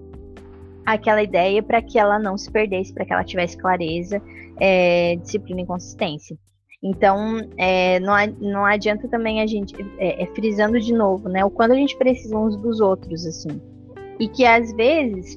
[0.86, 4.22] aquela ideia para que ela não se perdesse, para que ela tivesse clareza,
[4.60, 6.38] é, disciplina e consistência.
[6.82, 11.50] Então, é, não, não adianta também a gente, é, é, frisando de novo, né, o
[11.50, 13.62] quanto a gente precisa uns dos outros, assim.
[14.18, 15.36] E que às vezes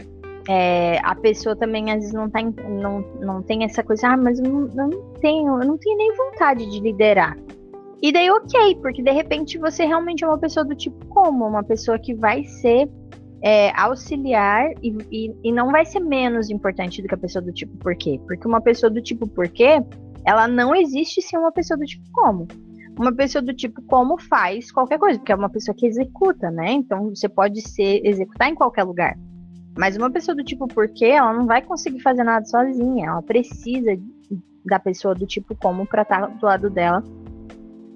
[0.49, 4.39] é, a pessoa também às vezes não, tá, não, não tem essa coisa, ah, mas
[4.39, 7.37] eu não, não tenho, eu não tenho nem vontade de liderar.
[8.01, 11.47] E daí, ok, porque de repente você realmente é uma pessoa do tipo como?
[11.47, 12.89] Uma pessoa que vai ser
[13.41, 17.53] é, auxiliar e, e, e, não vai ser menos importante do que a pessoa do
[17.53, 18.21] tipo por quê?
[18.27, 19.83] Porque uma pessoa do tipo por quê
[20.25, 22.47] ela não existe sem uma pessoa do tipo como.
[22.99, 26.73] Uma pessoa do tipo como faz qualquer coisa, porque é uma pessoa que executa, né?
[26.73, 29.17] Então você pode ser executar em qualquer lugar.
[29.77, 33.07] Mas uma pessoa do tipo porquê, ela não vai conseguir fazer nada sozinha.
[33.07, 33.99] Ela precisa
[34.65, 37.03] da pessoa do tipo como para estar tá do lado dela,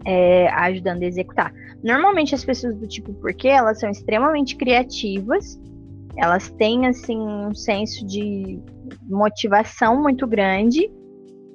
[0.05, 1.53] é, ajudando a executar.
[1.85, 5.61] Normalmente as pessoas do tipo porquê, elas são extremamente criativas.
[6.17, 8.59] Elas têm assim um senso de
[9.07, 10.91] motivação muito grande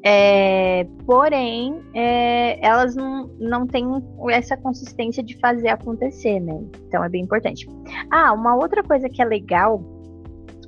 [0.03, 3.85] é, porém, é, elas não, não têm
[4.29, 6.59] essa consistência de fazer acontecer, né?
[6.87, 7.67] Então é bem importante.
[8.09, 9.83] Ah, uma outra coisa que é legal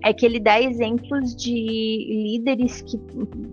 [0.04, 3.00] é que ele dá exemplos de líderes que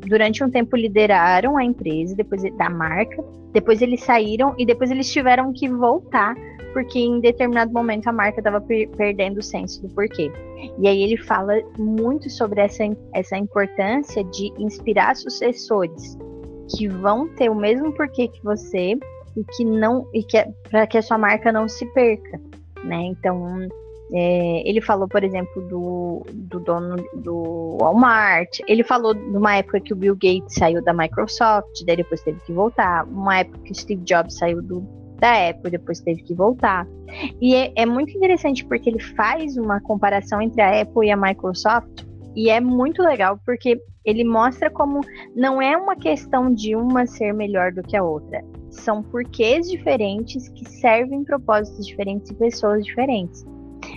[0.07, 5.11] durante um tempo lideraram a empresa, depois da marca, depois eles saíram e depois eles
[5.11, 6.35] tiveram que voltar
[6.73, 10.31] porque em determinado momento a marca estava per perdendo o senso do porquê.
[10.79, 16.19] E aí ele fala muito sobre essa, essa importância de inspirar sucessores
[16.77, 18.97] que vão ter o mesmo porquê que você
[19.37, 22.41] e que não e que é, para que a sua marca não se perca,
[22.85, 23.03] né?
[23.05, 23.69] Então
[24.13, 28.59] é, ele falou, por exemplo, do, do dono do Walmart.
[28.67, 32.41] Ele falou de uma época que o Bill Gates saiu da Microsoft, daí depois teve
[32.41, 33.05] que voltar.
[33.05, 36.87] Uma época que o Steve Jobs saiu do da Apple, depois teve que voltar.
[37.41, 41.17] E é, é muito interessante porque ele faz uma comparação entre a Apple e a
[41.17, 42.05] Microsoft,
[42.35, 45.01] e é muito legal porque ele mostra como
[45.37, 48.43] não é uma questão de uma ser melhor do que a outra.
[48.71, 53.45] São porquês diferentes que servem propósitos diferentes e pessoas diferentes.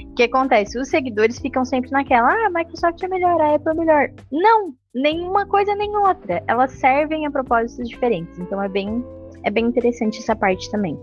[0.05, 0.79] O que acontece?
[0.79, 4.11] Os seguidores ficam sempre naquela, ah, a Microsoft é melhor, a Apple é melhor.
[4.31, 6.43] Não, nenhuma coisa nem outra.
[6.47, 8.37] Elas servem a propósitos diferentes.
[8.39, 9.03] Então é bem,
[9.43, 10.97] é bem interessante essa parte também.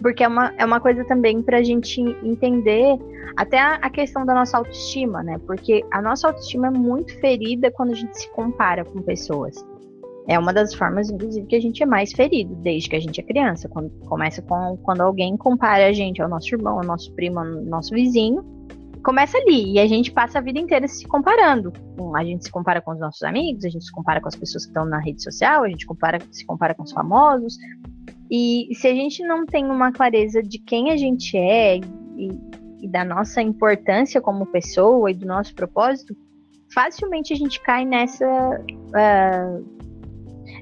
[0.00, 2.98] Porque é uma, é uma coisa também para a gente entender
[3.36, 5.38] até a, a, questão da nossa autoestima, né?
[5.46, 9.64] Porque a nossa autoestima é muito ferida quando a gente se compara com pessoas.
[10.26, 13.20] É uma das formas, inclusive, que a gente é mais ferido desde que a gente
[13.20, 13.68] é criança.
[13.68, 17.46] Quando começa com quando alguém compara a gente ao nosso irmão, ao nosso primo, ao
[17.46, 18.44] nosso vizinho,
[19.02, 19.72] começa ali.
[19.72, 21.72] E a gente passa a vida inteira se comparando.
[22.14, 24.64] A gente se compara com os nossos amigos, a gente se compara com as pessoas
[24.64, 27.56] que estão na rede social, a gente compara, se compara com os famosos.
[28.30, 32.28] E se a gente não tem uma clareza de quem a gente é e,
[32.80, 36.14] e da nossa importância como pessoa e do nosso propósito,
[36.72, 38.24] facilmente a gente cai nessa.
[38.24, 39.64] Uh,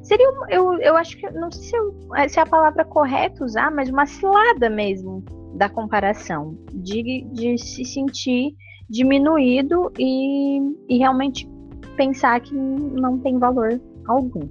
[0.03, 1.95] seria, eu, eu acho que, não sei se, eu,
[2.29, 5.23] se é a palavra correta usar, mas uma cilada mesmo
[5.55, 8.55] da comparação, de, de se sentir
[8.89, 11.47] diminuído e, e realmente
[11.97, 14.49] pensar que não tem valor algum.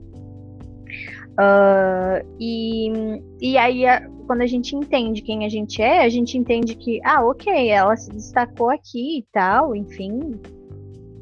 [1.39, 3.83] Uh, e, e aí,
[4.25, 7.95] quando a gente entende quem a gente é, a gente entende que, ah, ok, ela
[7.95, 10.39] se destacou aqui e tal, enfim,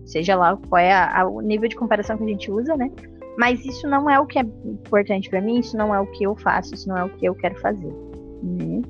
[0.05, 2.89] seja lá qual é a, a, o nível de comparação que a gente usa, né?
[3.37, 6.23] Mas isso não é o que é importante para mim, isso não é o que
[6.23, 7.93] eu faço, isso não é o que eu quero fazer.
[8.41, 8.81] Né?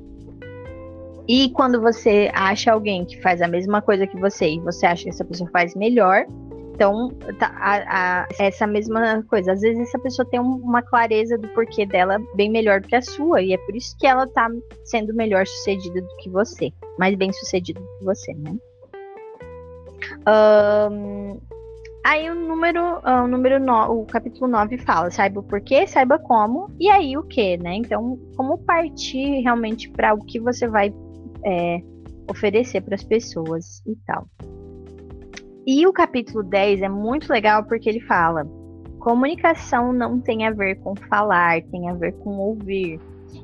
[1.28, 5.02] E quando você acha alguém que faz a mesma coisa que você e você acha
[5.02, 6.24] que essa pessoa faz melhor,
[6.76, 7.08] então
[7.38, 9.52] tá, a, a, essa mesma coisa.
[9.52, 13.02] Às vezes essa pessoa tem uma clareza do porquê dela bem melhor do que a
[13.02, 14.48] sua, e é por isso que ela tá
[14.84, 18.54] sendo melhor sucedida do que você, mais bem sucedida do que você, né?
[20.28, 21.40] Um,
[22.04, 26.18] aí o número, uh, o número no, o capítulo 9 fala, saiba o porquê, saiba
[26.18, 27.74] como, e aí o que, né?
[27.76, 30.92] Então, como partir realmente para o que você vai
[31.42, 31.80] é,
[32.30, 34.28] oferecer para as pessoas e tal.
[35.66, 38.46] E o capítulo 10 é muito legal porque ele fala:
[39.00, 43.00] comunicação não tem a ver com falar, tem a ver com ouvir.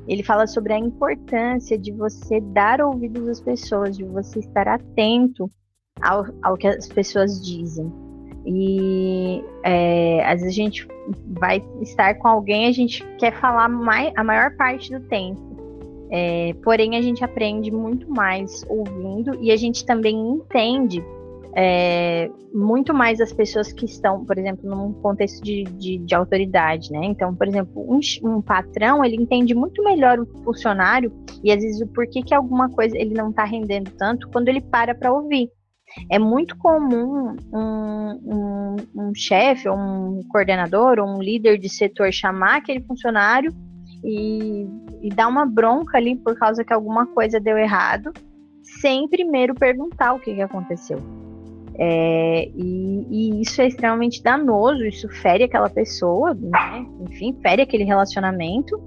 [0.07, 5.51] Ele fala sobre a importância de você dar ouvidos às pessoas, de você estar atento
[6.01, 7.91] ao, ao que as pessoas dizem.
[8.45, 10.87] E é, às vezes a gente
[11.27, 15.41] vai estar com alguém, a gente quer falar mais, a maior parte do tempo.
[16.09, 21.03] É, porém, a gente aprende muito mais ouvindo e a gente também entende
[21.55, 26.91] é, muito mais as pessoas que estão, por exemplo, num contexto de, de, de autoridade,
[26.91, 27.01] né?
[27.03, 31.11] Então, por exemplo, um, um, patrão, ele entende muito melhor o funcionário
[31.43, 34.61] e às vezes o porquê que alguma coisa ele não está rendendo tanto quando ele
[34.61, 35.49] para para ouvir.
[36.09, 42.57] É muito comum um, um, um chefe, um coordenador, ou um líder de setor chamar
[42.57, 43.53] aquele funcionário
[44.03, 44.67] e,
[45.03, 48.11] e dar uma bronca ali por causa que alguma coisa deu errado,
[48.81, 50.97] sem primeiro perguntar o que, que aconteceu.
[51.75, 56.85] É, e, e, isso é extremamente danoso, isso fere aquela pessoa, né?
[57.01, 58.79] enfim, fere aquele relacionamento.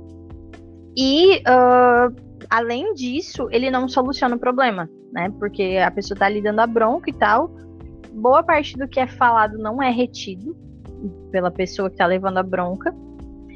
[0.96, 2.14] E, uh,
[2.48, 5.30] além disso, ele não soluciona o problema, né?
[5.38, 7.50] Porque a pessoa tá lhe dando a bronca e tal.
[8.12, 10.56] Boa parte do que é falado não é retido
[11.30, 12.94] pela pessoa que tá levando a bronca.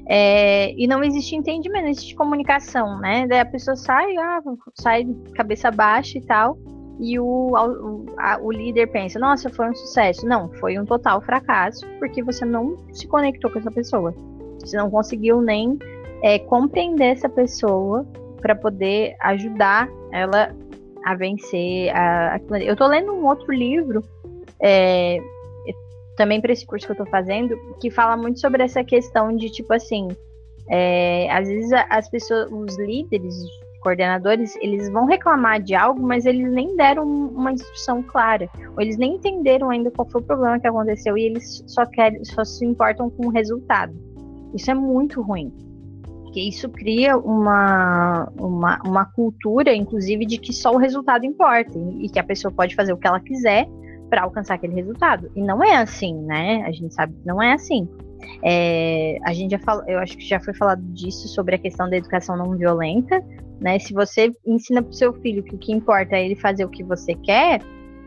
[0.07, 3.27] É, e não existe entendimento, não existe comunicação, né?
[3.29, 4.41] Daí a pessoa sai, ah,
[4.75, 6.59] sai cabeça baixa e tal,
[7.01, 10.27] e o, o, a, o líder pensa, nossa, foi um sucesso.
[10.27, 14.15] Não, foi um total fracasso, porque você não se conectou com essa pessoa.
[14.59, 15.79] Você não conseguiu nem
[16.23, 18.07] é, compreender essa pessoa
[18.41, 20.55] para poder ajudar ela
[21.05, 21.91] a vencer.
[21.97, 24.05] A, eu tô lendo um outro livro
[24.61, 25.19] é,
[26.17, 29.51] também para esse curso que eu estou fazendo, que fala muito sobre essa questão de
[29.51, 30.09] tipo assim,
[30.69, 33.35] é, às vezes as pessoas, os líderes,
[33.81, 38.97] coordenadores, eles vão reclamar de algo, mas eles nem deram uma instrução clara, ou eles
[38.97, 42.65] nem entenderam ainda qual foi o problema que aconteceu e eles só querem, só se
[42.65, 43.93] importam com o resultado.
[44.55, 45.53] Isso é muito ruim.
[46.23, 52.09] Porque isso cria uma, uma, uma cultura, inclusive, de que só o resultado importa e
[52.09, 53.69] que a pessoa pode fazer o que ela quiser
[54.09, 55.31] para alcançar aquele resultado.
[55.35, 56.63] E não é assim, né?
[56.67, 57.89] A gente sabe que não é assim.
[58.45, 61.89] É, a gente já falou, eu acho que já foi falado disso sobre a questão
[61.89, 63.25] da educação não violenta,
[63.61, 63.79] né?
[63.79, 66.69] Se você ensina para o seu filho que o que importa é ele fazer o
[66.69, 67.61] que você quer,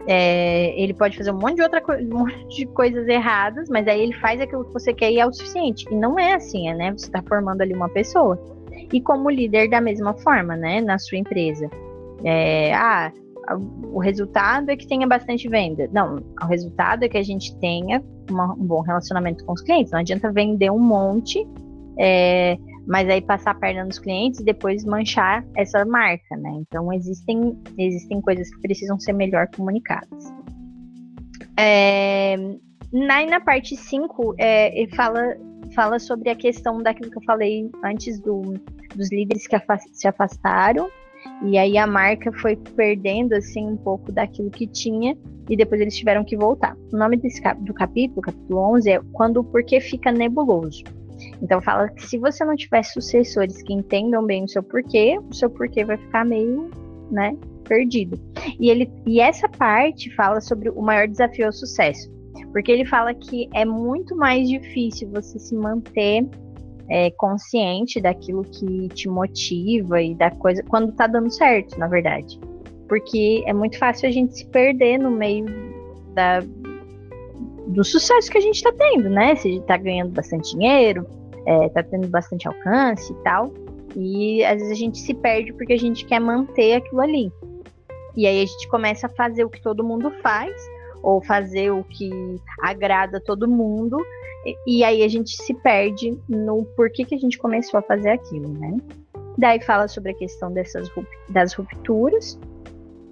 [0.07, 4.01] é, ele pode fazer um monte de outra um monte de coisas erradas, mas aí
[4.01, 5.85] ele faz aquilo que você quer e é o suficiente.
[5.91, 6.91] E não é assim, é, né?
[6.91, 8.39] Você está formando ali uma pessoa.
[8.91, 11.69] E como líder da mesma forma, né, na sua empresa.
[12.23, 13.11] É, ah,
[13.91, 15.89] o resultado é que tenha bastante venda.
[15.91, 19.91] Não, o resultado é que a gente tenha uma, um bom relacionamento com os clientes.
[19.91, 21.45] Não adianta vender um monte,
[21.97, 26.51] é, mas aí passar a perna nos clientes e depois manchar essa marca, né?
[26.61, 30.33] Então existem, existem coisas que precisam ser melhor comunicadas.
[31.57, 32.35] É,
[32.91, 35.37] na, na parte 5, é, fala,
[35.73, 38.53] fala sobre a questão daquilo que eu falei antes do,
[38.95, 39.57] dos líderes que
[39.93, 40.89] se afastaram
[41.41, 45.17] e aí a marca foi perdendo assim um pouco daquilo que tinha
[45.49, 46.75] e depois eles tiveram que voltar.
[46.91, 50.83] O nome desse cap do capítulo, capítulo 11, é quando o porquê fica nebuloso.
[51.43, 55.35] Então fala que se você não tiver sucessores que entendam bem o seu porquê, o
[55.35, 56.71] seu porquê vai ficar meio,
[57.11, 57.35] né,
[57.67, 58.17] perdido.
[58.57, 62.09] E ele e essa parte fala sobre o maior desafio ao sucesso,
[62.53, 66.25] porque ele fala que é muito mais difícil você se manter
[66.89, 72.39] é, consciente daquilo que te motiva e da coisa quando tá dando certo, na verdade.
[72.87, 75.45] Porque é muito fácil a gente se perder no meio
[76.13, 76.39] da,
[77.67, 79.35] do sucesso que a gente tá tendo, né?
[79.35, 81.05] Se a gente tá ganhando bastante dinheiro,
[81.45, 83.51] é, tá tendo bastante alcance e tal.
[83.95, 87.31] E às vezes a gente se perde porque a gente quer manter aquilo ali.
[88.15, 90.53] E aí a gente começa a fazer o que todo mundo faz,
[91.01, 92.11] ou fazer o que
[92.61, 93.97] agrada todo mundo,
[94.67, 98.49] e, aí a gente se perde no porquê que a gente começou a fazer aquilo,
[98.49, 98.77] né?
[99.37, 100.91] Daí fala sobre a questão dessas
[101.29, 102.37] das rupturas,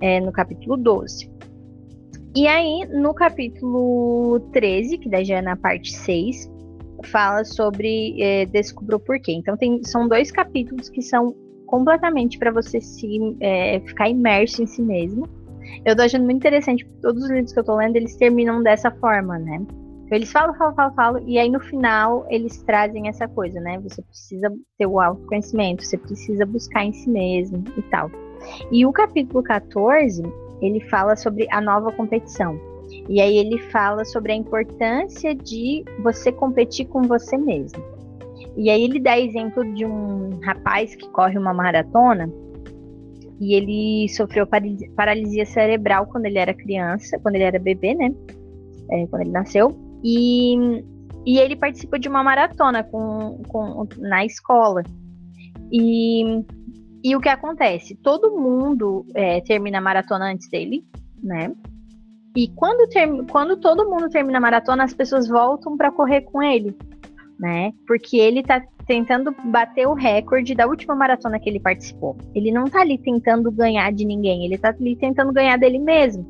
[0.02, 1.32] é, no capítulo 12.
[2.36, 6.51] E aí, no capítulo 13, que daí já é na parte 6,
[7.04, 9.34] fala sobre é, descubra o porquê.
[9.34, 11.36] Então, tem, são dois capítulos que são
[11.66, 15.28] completamente para você se é, ficar imerso em si mesmo.
[15.86, 18.92] Eu tô achando muito interessante, todos os livros que eu tô lendo, eles terminam dessa
[18.92, 19.66] forma, né?
[20.12, 23.80] Eles falam, falam, falam, falam, e aí no final eles trazem essa coisa, né?
[23.80, 28.12] Você precisa ter o autoconhecimento, você precisa buscar em si mesmo e tal.
[28.70, 30.22] E o capítulo 14,
[30.62, 32.60] ele fala sobre a nova competição.
[33.10, 37.84] E aí ele fala sobre a importância de você competir com você mesmo.
[38.58, 42.30] E aí ele dá exemplo de um rapaz que corre uma maratona
[43.42, 44.46] e ele sofreu
[44.96, 48.14] paralisia cerebral quando ele era criança, quando ele era bebê, né?
[48.92, 49.76] É, quando ele nasceu.
[50.04, 50.56] E,
[51.26, 54.84] e ele participa de uma maratona com, com, na escola.
[55.72, 56.24] E,
[57.04, 57.96] e o que acontece?
[57.96, 60.86] Todo mundo é, termina a maratona antes dele,
[61.24, 61.52] né?
[62.36, 62.88] E quando,
[63.30, 66.76] quando todo mundo termina a maratona, as pessoas voltam para correr com ele,
[67.38, 67.74] né?
[67.86, 72.18] Porque ele tá tentando bater o recorde da última maratona que ele participou.
[72.34, 76.26] Ele não tá ali tentando ganhar de ninguém, ele tá ali tentando ganhar dele mesmo.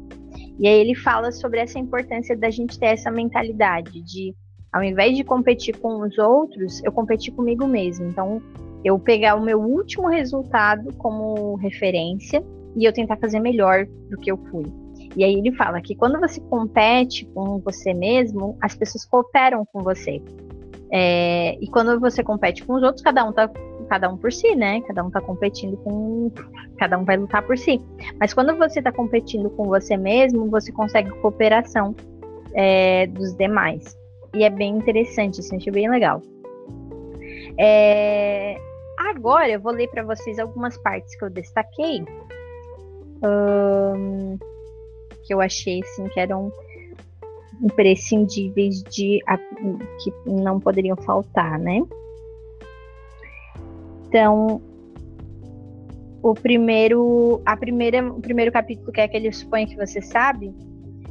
[0.60, 4.36] E aí ele fala sobre essa importância da gente ter essa mentalidade de,
[4.74, 8.08] ao invés de competir com os outros, eu competir comigo mesmo.
[8.08, 8.42] Então,
[8.84, 12.44] eu pegar o meu último resultado como referência
[12.76, 14.66] e eu tentar fazer melhor do que eu fui.
[15.16, 19.82] E aí ele fala que quando você compete com você mesmo, as pessoas cooperam com
[19.82, 20.22] você.
[20.92, 23.50] É, e quando você compete com os outros, cada um tá
[23.90, 24.80] cada um por si, né?
[24.88, 26.32] Cada um tá competindo com.
[26.78, 27.82] Cada um vai lutar por si.
[28.18, 31.94] Mas quando você tá competindo com você mesmo, você consegue cooperação
[32.54, 33.98] é, dos demais.
[34.34, 36.22] E é bem interessante, assim, achei bem legal.
[37.58, 38.56] É,
[38.98, 42.06] agora eu vou ler para vocês algumas partes que eu destaquei.
[43.22, 44.38] Um,
[45.32, 46.52] que eu achei assim que eram
[47.64, 49.20] imprescindíveis de
[50.04, 51.82] que não poderiam faltar, né?
[54.08, 54.62] Então,
[56.22, 60.54] o primeiro, a primeira, o primeiro capítulo, que é aquele suponho que você sabe,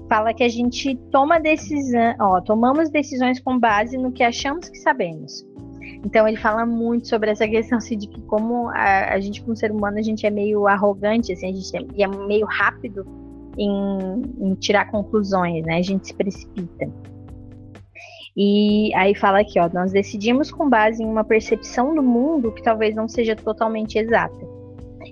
[0.06, 4.78] fala que a gente toma decisão, ó, tomamos decisões com base no que achamos que
[4.78, 5.46] sabemos.
[6.04, 9.56] Então ele fala muito sobre essa questão assim, de que como a, a gente como
[9.56, 13.19] ser humano a gente é meio arrogante, assim, a gente é, é meio rápido
[13.60, 15.76] em, em tirar conclusões, né?
[15.76, 16.90] A gente se precipita.
[18.36, 22.62] E aí fala aqui, ó, nós decidimos com base em uma percepção do mundo que
[22.62, 24.48] talvez não seja totalmente exata.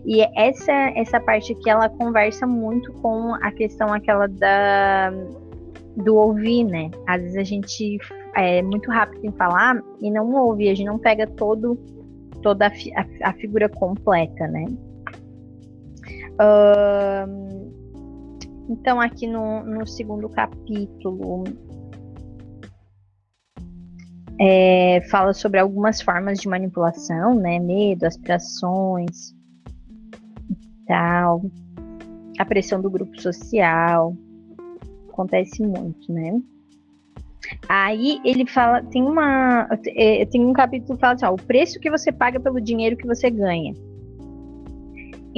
[0.06, 5.12] E essa essa parte aqui ela conversa muito com a questão aquela da
[5.96, 6.90] do ouvir, né?
[7.06, 7.98] Às vezes a gente
[8.34, 11.76] é muito rápido em falar e não ouve, a gente não pega todo
[12.40, 14.64] toda a, a, a figura completa, né?
[16.40, 17.67] Uh,
[18.68, 21.44] então aqui no, no segundo capítulo
[24.40, 27.58] é, fala sobre algumas formas de manipulação, né?
[27.58, 29.34] Medo, aspirações,
[30.86, 31.42] tal,
[32.38, 34.14] a pressão do grupo social,
[35.08, 36.40] acontece muito, né?
[37.68, 41.80] Aí ele fala, tem uma, é, tem um capítulo que fala assim, ó, o preço
[41.80, 43.74] que você paga pelo dinheiro que você ganha.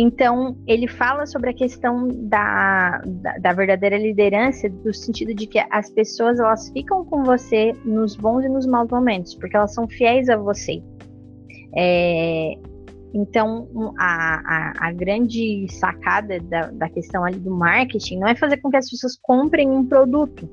[0.02, 5.58] Então, ele fala sobre a questão da, da, da, verdadeira liderança, do sentido de que
[5.70, 9.86] as pessoas elas ficam com você nos bons e nos maus momentos, porque elas são
[9.86, 10.82] fiéis a você.
[11.76, 12.56] É,
[13.12, 14.40] então, a,
[14.78, 18.78] a, a, grande sacada da, da questão ali do marketing não é fazer com que
[18.78, 20.48] as pessoas comprem um produto,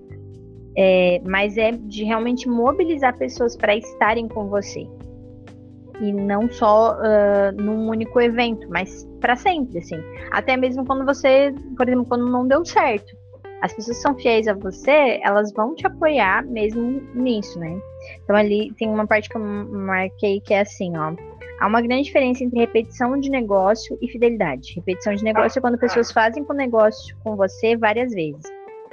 [0.77, 4.85] é, mas é de realmente mobilizar pessoas para estarem com você.
[6.01, 9.99] E não só uh, num único evento, mas para sempre, assim.
[10.31, 13.15] Até mesmo quando você, por exemplo, quando não deu certo.
[13.61, 17.79] As pessoas são fiéis a você, elas vão te apoiar mesmo nisso, né?
[18.23, 21.15] Então ali tem uma parte que eu marquei que é assim, ó
[21.59, 24.75] Há uma grande diferença entre repetição de negócio e fidelidade.
[24.75, 28.43] Repetição de negócio é quando pessoas fazem com o negócio com você várias vezes.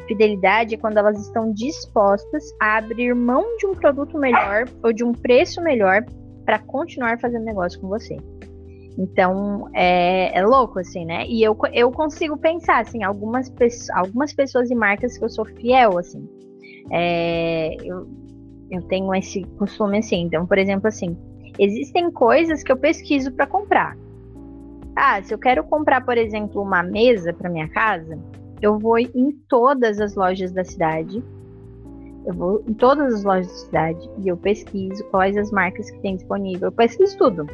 [0.09, 5.05] Fidelidade é quando elas estão dispostas a abrir mão de um produto melhor ou de
[5.05, 6.05] um preço melhor
[6.45, 8.17] para continuar fazendo negócio com você.
[8.97, 11.27] Então, é, é, louco, assim, né?
[11.27, 13.53] E eu, eu consigo pensar, assim, algumas,
[13.93, 16.29] algumas pessoas e marcas que eu sou fiel, assim.
[16.93, 18.07] É, eu,
[18.71, 20.23] eu tenho esse costume, assim.
[20.23, 21.17] Então, por exemplo, assim,
[21.59, 23.97] Existem coisas que eu pesquiso para comprar.
[24.97, 28.19] Ah, se eu quero comprar, por exemplo, uma mesa para minha casa,
[28.61, 31.23] eu vou em todas as lojas da cidade.
[32.27, 35.99] Eu vou em todas as lojas da cidade e eu pesquiso quais as marcas que
[36.01, 36.69] tem disponível.
[36.69, 37.47] Eu pesquiso tudo.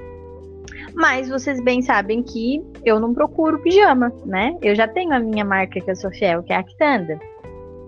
[0.95, 4.57] Mas vocês bem sabem que eu não procuro pijama, né?
[4.63, 7.19] Eu já tenho a minha marca que eu sou fiel, que é a Actanda.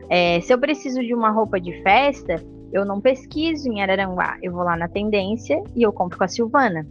[0.08, 2.36] É, se eu preciso de uma roupa de festa,
[2.72, 6.28] eu não pesquiso em Araranguá, eu vou lá na tendência e eu compro com a
[6.28, 6.86] Silvana.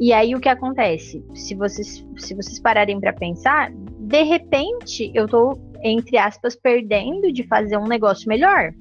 [0.00, 1.24] E aí o que acontece?
[1.34, 7.42] Se vocês, se vocês pararem para pensar, de repente eu tô, entre aspas, perdendo de
[7.42, 8.72] fazer um negócio melhor.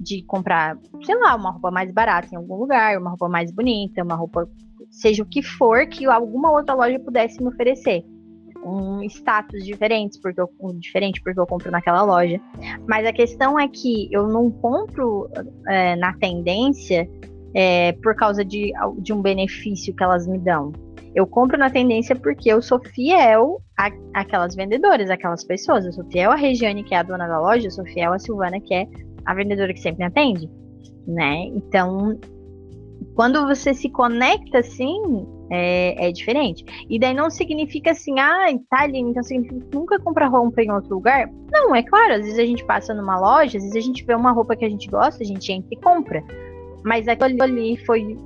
[0.00, 4.02] De comprar, sei lá, uma roupa mais barata em algum lugar, uma roupa mais bonita,
[4.02, 4.48] uma roupa,
[4.90, 8.02] seja o que for, que alguma outra loja pudesse me oferecer
[8.64, 12.40] um status diferentes porque eu, diferente porque eu compro naquela loja.
[12.86, 15.28] Mas a questão é que eu não compro
[15.68, 17.08] é, na tendência
[17.54, 20.72] é, por causa de, de um benefício que elas me dão.
[21.12, 23.60] Eu compro na tendência porque eu sou fiel
[24.14, 25.84] àquelas vendedoras, aquelas pessoas.
[25.84, 28.18] Eu sou fiel à Regiane, que é a dona da loja, eu sou fiel à
[28.18, 28.86] Silvana, que é
[29.24, 30.50] a vendedora que sempre me atende,
[31.06, 31.44] né?
[31.54, 32.18] Então,
[33.14, 36.64] quando você se conecta assim, é, é, diferente.
[36.88, 40.70] E daí não significa assim, ah, tá ali, então significa que nunca compra roupa em
[40.70, 41.28] outro lugar.
[41.50, 44.14] Não, é claro, às vezes a gente passa numa loja, às vezes a gente vê
[44.14, 46.22] uma roupa que a gente gosta, a gente entra e compra.
[46.84, 48.16] Mas aquilo ali foi,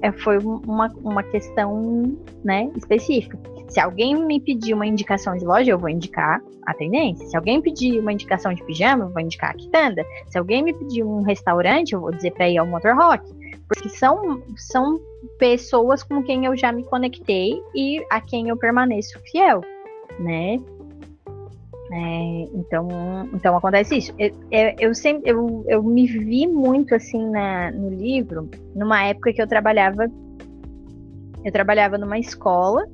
[0.00, 3.38] é, foi uma, uma questão né, específica.
[3.70, 7.24] Se alguém me pedir uma indicação de loja, eu vou indicar a tendência.
[7.28, 10.04] Se alguém pedir uma indicação de pijama, eu vou indicar a quitanda.
[10.28, 13.24] Se alguém me pedir um restaurante, eu vou dizer para ir ao Motor Rock.
[13.68, 15.00] Porque são, são
[15.38, 19.60] pessoas com quem eu já me conectei e a quem eu permaneço fiel,
[20.18, 20.56] né?
[21.92, 22.88] É, então,
[23.32, 24.12] então acontece isso.
[24.18, 29.32] Eu, eu, eu, sempre eu, eu me vi muito assim na, no livro, numa época
[29.32, 30.10] que eu trabalhava,
[31.44, 32.84] eu trabalhava numa escola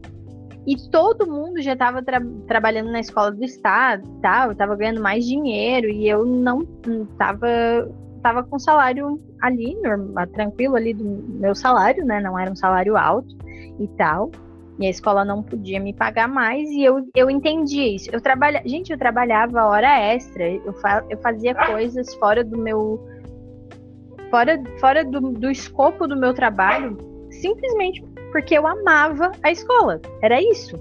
[0.67, 5.25] e todo mundo já estava tra trabalhando na escola do estado, tal, estava ganhando mais
[5.25, 7.89] dinheiro e eu não estava
[8.23, 12.21] tava com salário ali, normal, tranquilo ali do meu salário, né?
[12.21, 13.37] Não era um salário alto
[13.79, 14.33] e tal.
[14.81, 18.11] E a escola não podia me pagar mais e eu, eu entendi isso.
[18.13, 23.01] Eu trabalha, gente, eu trabalhava hora extra, eu, fa, eu fazia coisas fora do meu
[24.31, 26.99] fora, fora do, do escopo do meu trabalho,
[27.31, 28.03] simplesmente
[28.33, 30.01] porque eu amava a escola.
[30.23, 30.77] Era isso.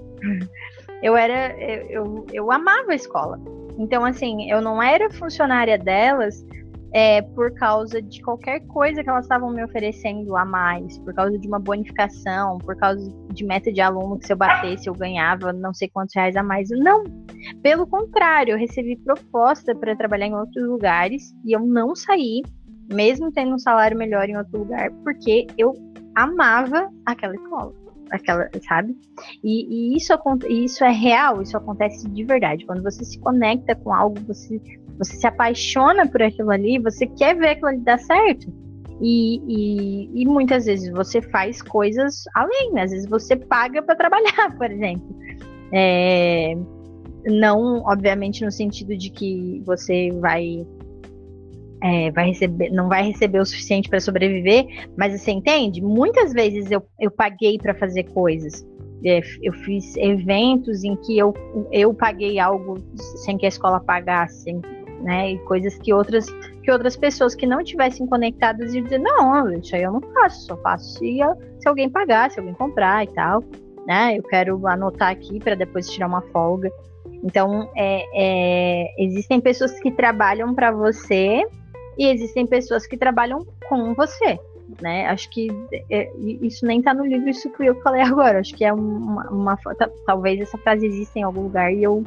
[1.02, 3.38] Eu era eu, eu, amava a escola.
[3.78, 6.44] Então assim, eu não era funcionária delas
[6.92, 11.38] é, por causa de qualquer coisa que elas estavam me oferecendo a mais, por causa
[11.38, 15.52] de uma bonificação, por causa de meta de aluno que se eu batesse eu ganhava
[15.52, 16.70] não sei quantos reais a mais.
[16.70, 17.04] Não,
[17.62, 22.42] pelo contrário, eu recebi proposta para trabalhar em outros lugares e eu não saí,
[22.90, 25.74] mesmo tendo um salário melhor em outro lugar, porque eu
[26.16, 27.72] amava aquela escola
[28.10, 28.96] aquela, sabe?
[29.42, 30.12] E, e isso,
[30.48, 32.64] isso é real, isso acontece de verdade.
[32.64, 34.60] Quando você se conecta com algo, você
[34.98, 38.50] você se apaixona por aquilo ali, você quer ver aquilo ali dar certo.
[39.00, 42.84] E, e, e muitas vezes você faz coisas além, né?
[42.84, 45.14] às vezes você paga para trabalhar, por exemplo.
[45.70, 46.56] É,
[47.26, 50.66] não, obviamente, no sentido de que você vai
[51.82, 54.66] é, vai receber, não vai receber o suficiente para sobreviver,
[54.96, 55.82] mas você entende?
[55.82, 58.66] Muitas vezes eu, eu paguei para fazer coisas.
[59.04, 61.34] É, eu fiz eventos em que eu,
[61.70, 62.78] eu paguei algo
[63.24, 64.52] sem que a escola pagasse,
[65.02, 65.32] né?
[65.32, 66.26] E coisas que outras
[66.62, 70.46] que outras pessoas que não tivessem conectadas iam dizer, não, isso aí eu não faço,
[70.46, 71.18] só faço se,
[71.60, 73.44] se alguém pagar, se alguém comprar e tal,
[73.86, 74.18] né?
[74.18, 76.68] Eu quero anotar aqui para depois tirar uma folga.
[77.22, 81.46] Então, é, é, existem pessoas que trabalham para você
[81.98, 84.38] e existem pessoas que trabalham com você,
[84.80, 85.06] né?
[85.06, 85.48] Acho que
[85.90, 86.10] é,
[86.42, 88.40] isso nem tá no livro, isso que eu falei agora.
[88.40, 89.58] Acho que é uma, uma,
[90.06, 92.04] talvez essa frase exista em algum lugar e eu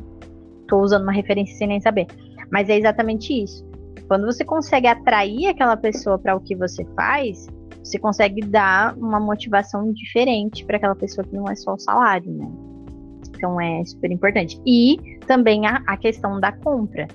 [0.67, 2.07] tô usando uma referência sem nem saber.
[2.51, 3.67] Mas é exatamente isso.
[4.07, 7.47] Quando você consegue atrair aquela pessoa para o que você faz,
[7.83, 12.31] você consegue dar uma motivação diferente para aquela pessoa que não é só o salário,
[12.31, 12.49] né?
[13.29, 14.59] Então é super importante.
[14.65, 17.07] E também a, a questão da compra.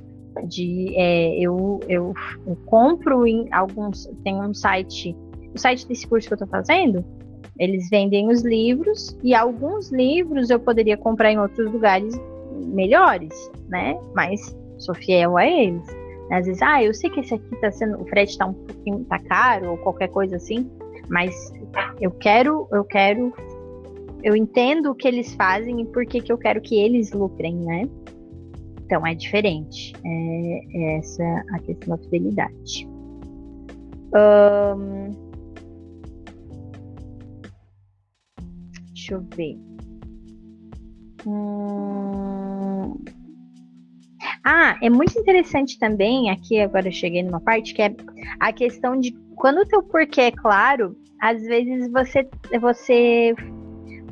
[0.43, 2.14] De é, eu, eu,
[2.66, 4.07] compro em alguns.
[4.22, 5.16] Tem um site.
[5.55, 7.05] O site desse curso que eu estou fazendo,
[7.59, 12.14] eles vendem os livros, e alguns livros eu poderia comprar em outros lugares
[12.66, 13.32] melhores,
[13.68, 13.97] né?
[14.14, 15.85] Mas sou fiel a eles.
[16.30, 19.05] Às vezes, ah, eu sei que esse aqui tá sendo, o frete tá um pouquinho,
[19.05, 20.68] tá caro, ou qualquer coisa assim,
[21.09, 21.53] mas
[22.01, 23.32] eu quero, eu quero,
[24.22, 27.57] eu entendo o que eles fazem e por que, que eu quero que eles lucrem,
[27.57, 27.89] né?
[28.95, 29.93] Então é diferente.
[30.05, 32.89] É, é essa a questão da fidelidade.
[34.15, 35.11] Um,
[38.93, 39.59] deixa eu ver.
[41.27, 42.95] Hum,
[44.45, 47.97] ah, é muito interessante também, aqui agora eu cheguei numa parte, que é
[48.39, 52.29] a questão de quando o teu porquê é claro, às vezes você,
[52.61, 53.35] você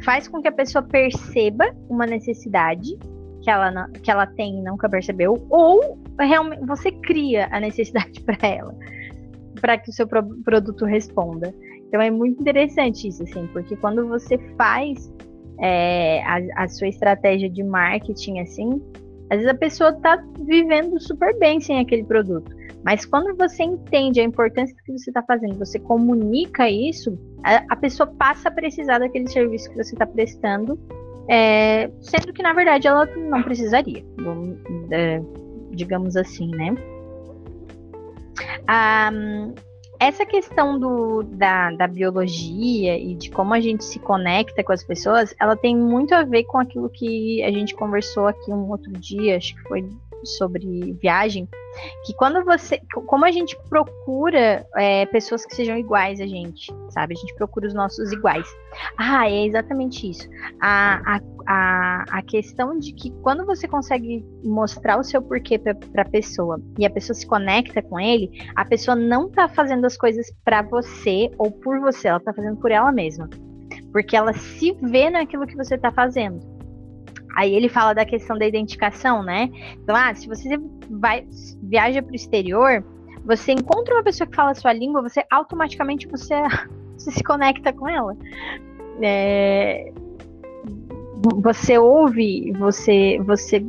[0.03, 2.99] faz com que a pessoa perceba uma necessidade
[3.43, 8.49] que ela, que ela tem e nunca percebeu, ou realmente você cria a necessidade para
[8.49, 8.75] ela,
[9.61, 11.53] para que o seu pro, produto responda.
[11.89, 15.13] Então é muito interessante isso, assim, porque quando você faz
[15.61, 18.81] é, a, a sua estratégia de marketing assim,
[19.29, 22.55] às vezes a pessoa está vivendo super bem sem aquele produto.
[22.85, 27.65] Mas quando você entende a importância do que você está fazendo, você comunica isso, a,
[27.71, 30.79] a, pessoa passa a precisar daquele serviço que você está prestando,
[31.29, 34.05] é, sendo que na verdade ela não precisaria,
[34.91, 35.21] é,
[35.71, 36.75] digamos assim, né?
[38.67, 39.11] Ah,
[40.03, 44.83] essa questão do, da, da biologia e de como a gente se conecta com as
[44.83, 48.91] pessoas, ela tem muito a ver com aquilo que a gente conversou aqui um outro
[48.93, 49.89] dia, acho que foi
[50.25, 51.49] sobre viagem,
[52.05, 57.15] que quando você, como a gente procura é, pessoas que sejam iguais a gente, sabe?
[57.15, 58.47] A gente procura os nossos iguais.
[58.97, 60.29] Ah, é exatamente isso.
[60.61, 66.03] A, a, a, a questão de que quando você consegue mostrar o seu porquê para
[66.03, 69.97] a pessoa e a pessoa se conecta com ele, a pessoa não tá fazendo as
[69.97, 73.29] coisas para você ou por você, ela tá fazendo por ela mesma.
[73.91, 76.41] Porque ela se vê naquilo que você tá fazendo.
[77.35, 79.51] Aí ele fala da questão da identificação, né?
[79.83, 80.61] Então, ah, se você
[80.91, 81.27] vai
[81.63, 82.85] viaja para o exterior,
[83.25, 86.35] você encontra uma pessoa que fala a sua língua, você automaticamente você,
[86.97, 88.17] você se conecta com ela.
[89.01, 89.93] É,
[91.41, 93.65] você ouve, você, você,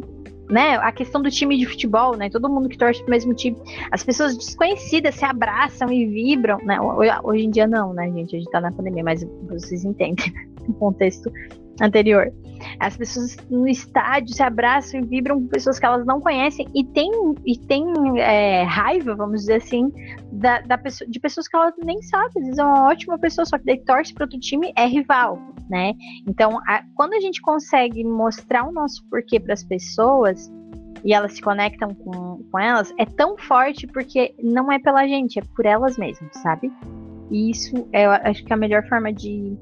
[0.49, 0.75] né?
[0.77, 2.29] A questão do time de futebol, né?
[2.29, 3.57] Todo mundo que torce pro mesmo time,
[3.91, 6.77] as pessoas desconhecidas se abraçam e vibram, né?
[7.23, 8.35] Hoje em dia não, né, gente?
[8.35, 10.33] A gente tá na pandemia, mas vocês entendem
[10.67, 11.31] o contexto
[11.81, 12.31] anterior.
[12.79, 16.83] As pessoas no estádio se abraçam e vibram com pessoas que elas não conhecem e
[16.83, 17.11] tem,
[17.45, 17.85] e tem
[18.19, 19.91] é, raiva, vamos dizer assim,
[20.31, 22.29] da, da pessoa, de pessoas que elas nem sabem.
[22.37, 25.39] Às vezes é uma ótima pessoa, só que daí torce para outro time, é rival,
[25.69, 25.93] né?
[26.27, 30.51] Então, a, quando a gente consegue mostrar o nosso porquê para as pessoas
[31.03, 35.37] e elas se conectam com, com elas, é tão forte porque não é pela gente,
[35.37, 36.71] é por elas mesmas, sabe?
[37.29, 39.57] E isso é, acho que é a melhor forma de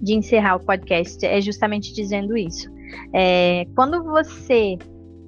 [0.00, 2.70] de encerrar o podcast é justamente dizendo isso.
[3.12, 4.78] É, quando você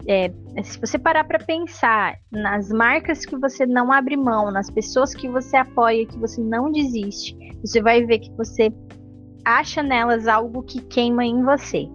[0.06, 5.14] é, se você parar para pensar nas marcas que você não abre mão, nas pessoas
[5.14, 8.72] que você apoia, que você não desiste, você vai ver que você
[9.44, 11.88] acha nelas algo que queima em você.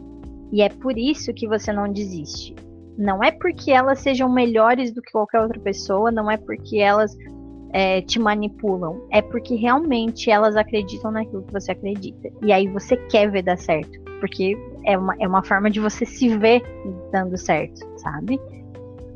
[0.51, 2.55] E é por isso que você não desiste.
[2.97, 7.15] Não é porque elas sejam melhores do que qualquer outra pessoa, não é porque elas
[7.75, 12.31] é, te manipulam, é porque realmente elas acreditam naquilo que você acredita.
[12.41, 16.05] E aí você quer ver dar certo, porque é uma, é uma forma de você
[16.05, 16.63] se ver
[17.11, 18.39] dando certo, sabe?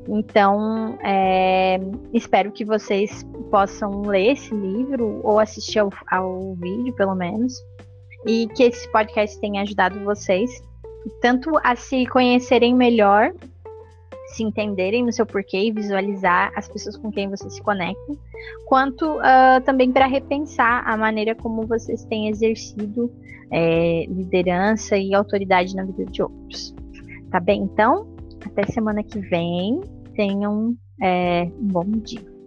[0.10, 1.80] Então, é,
[2.14, 7.54] espero que vocês possam ler esse livro ou assistir ao, ao vídeo, pelo menos,
[8.28, 10.52] e que esse podcast tenha ajudado vocês
[11.22, 13.32] tanto a se conhecerem melhor
[14.34, 18.14] se entenderem no seu porquê e visualizar as pessoas com quem você se conecta,
[18.68, 23.12] quanto uh, também para repensar a maneira como vocês têm exercido
[23.52, 26.76] é, liderança e autoridade na vida de outros.
[27.32, 27.64] Tá bem?
[27.64, 28.08] Então,
[28.46, 29.82] até semana que vem.
[30.16, 32.39] Tenham é, um bom dia.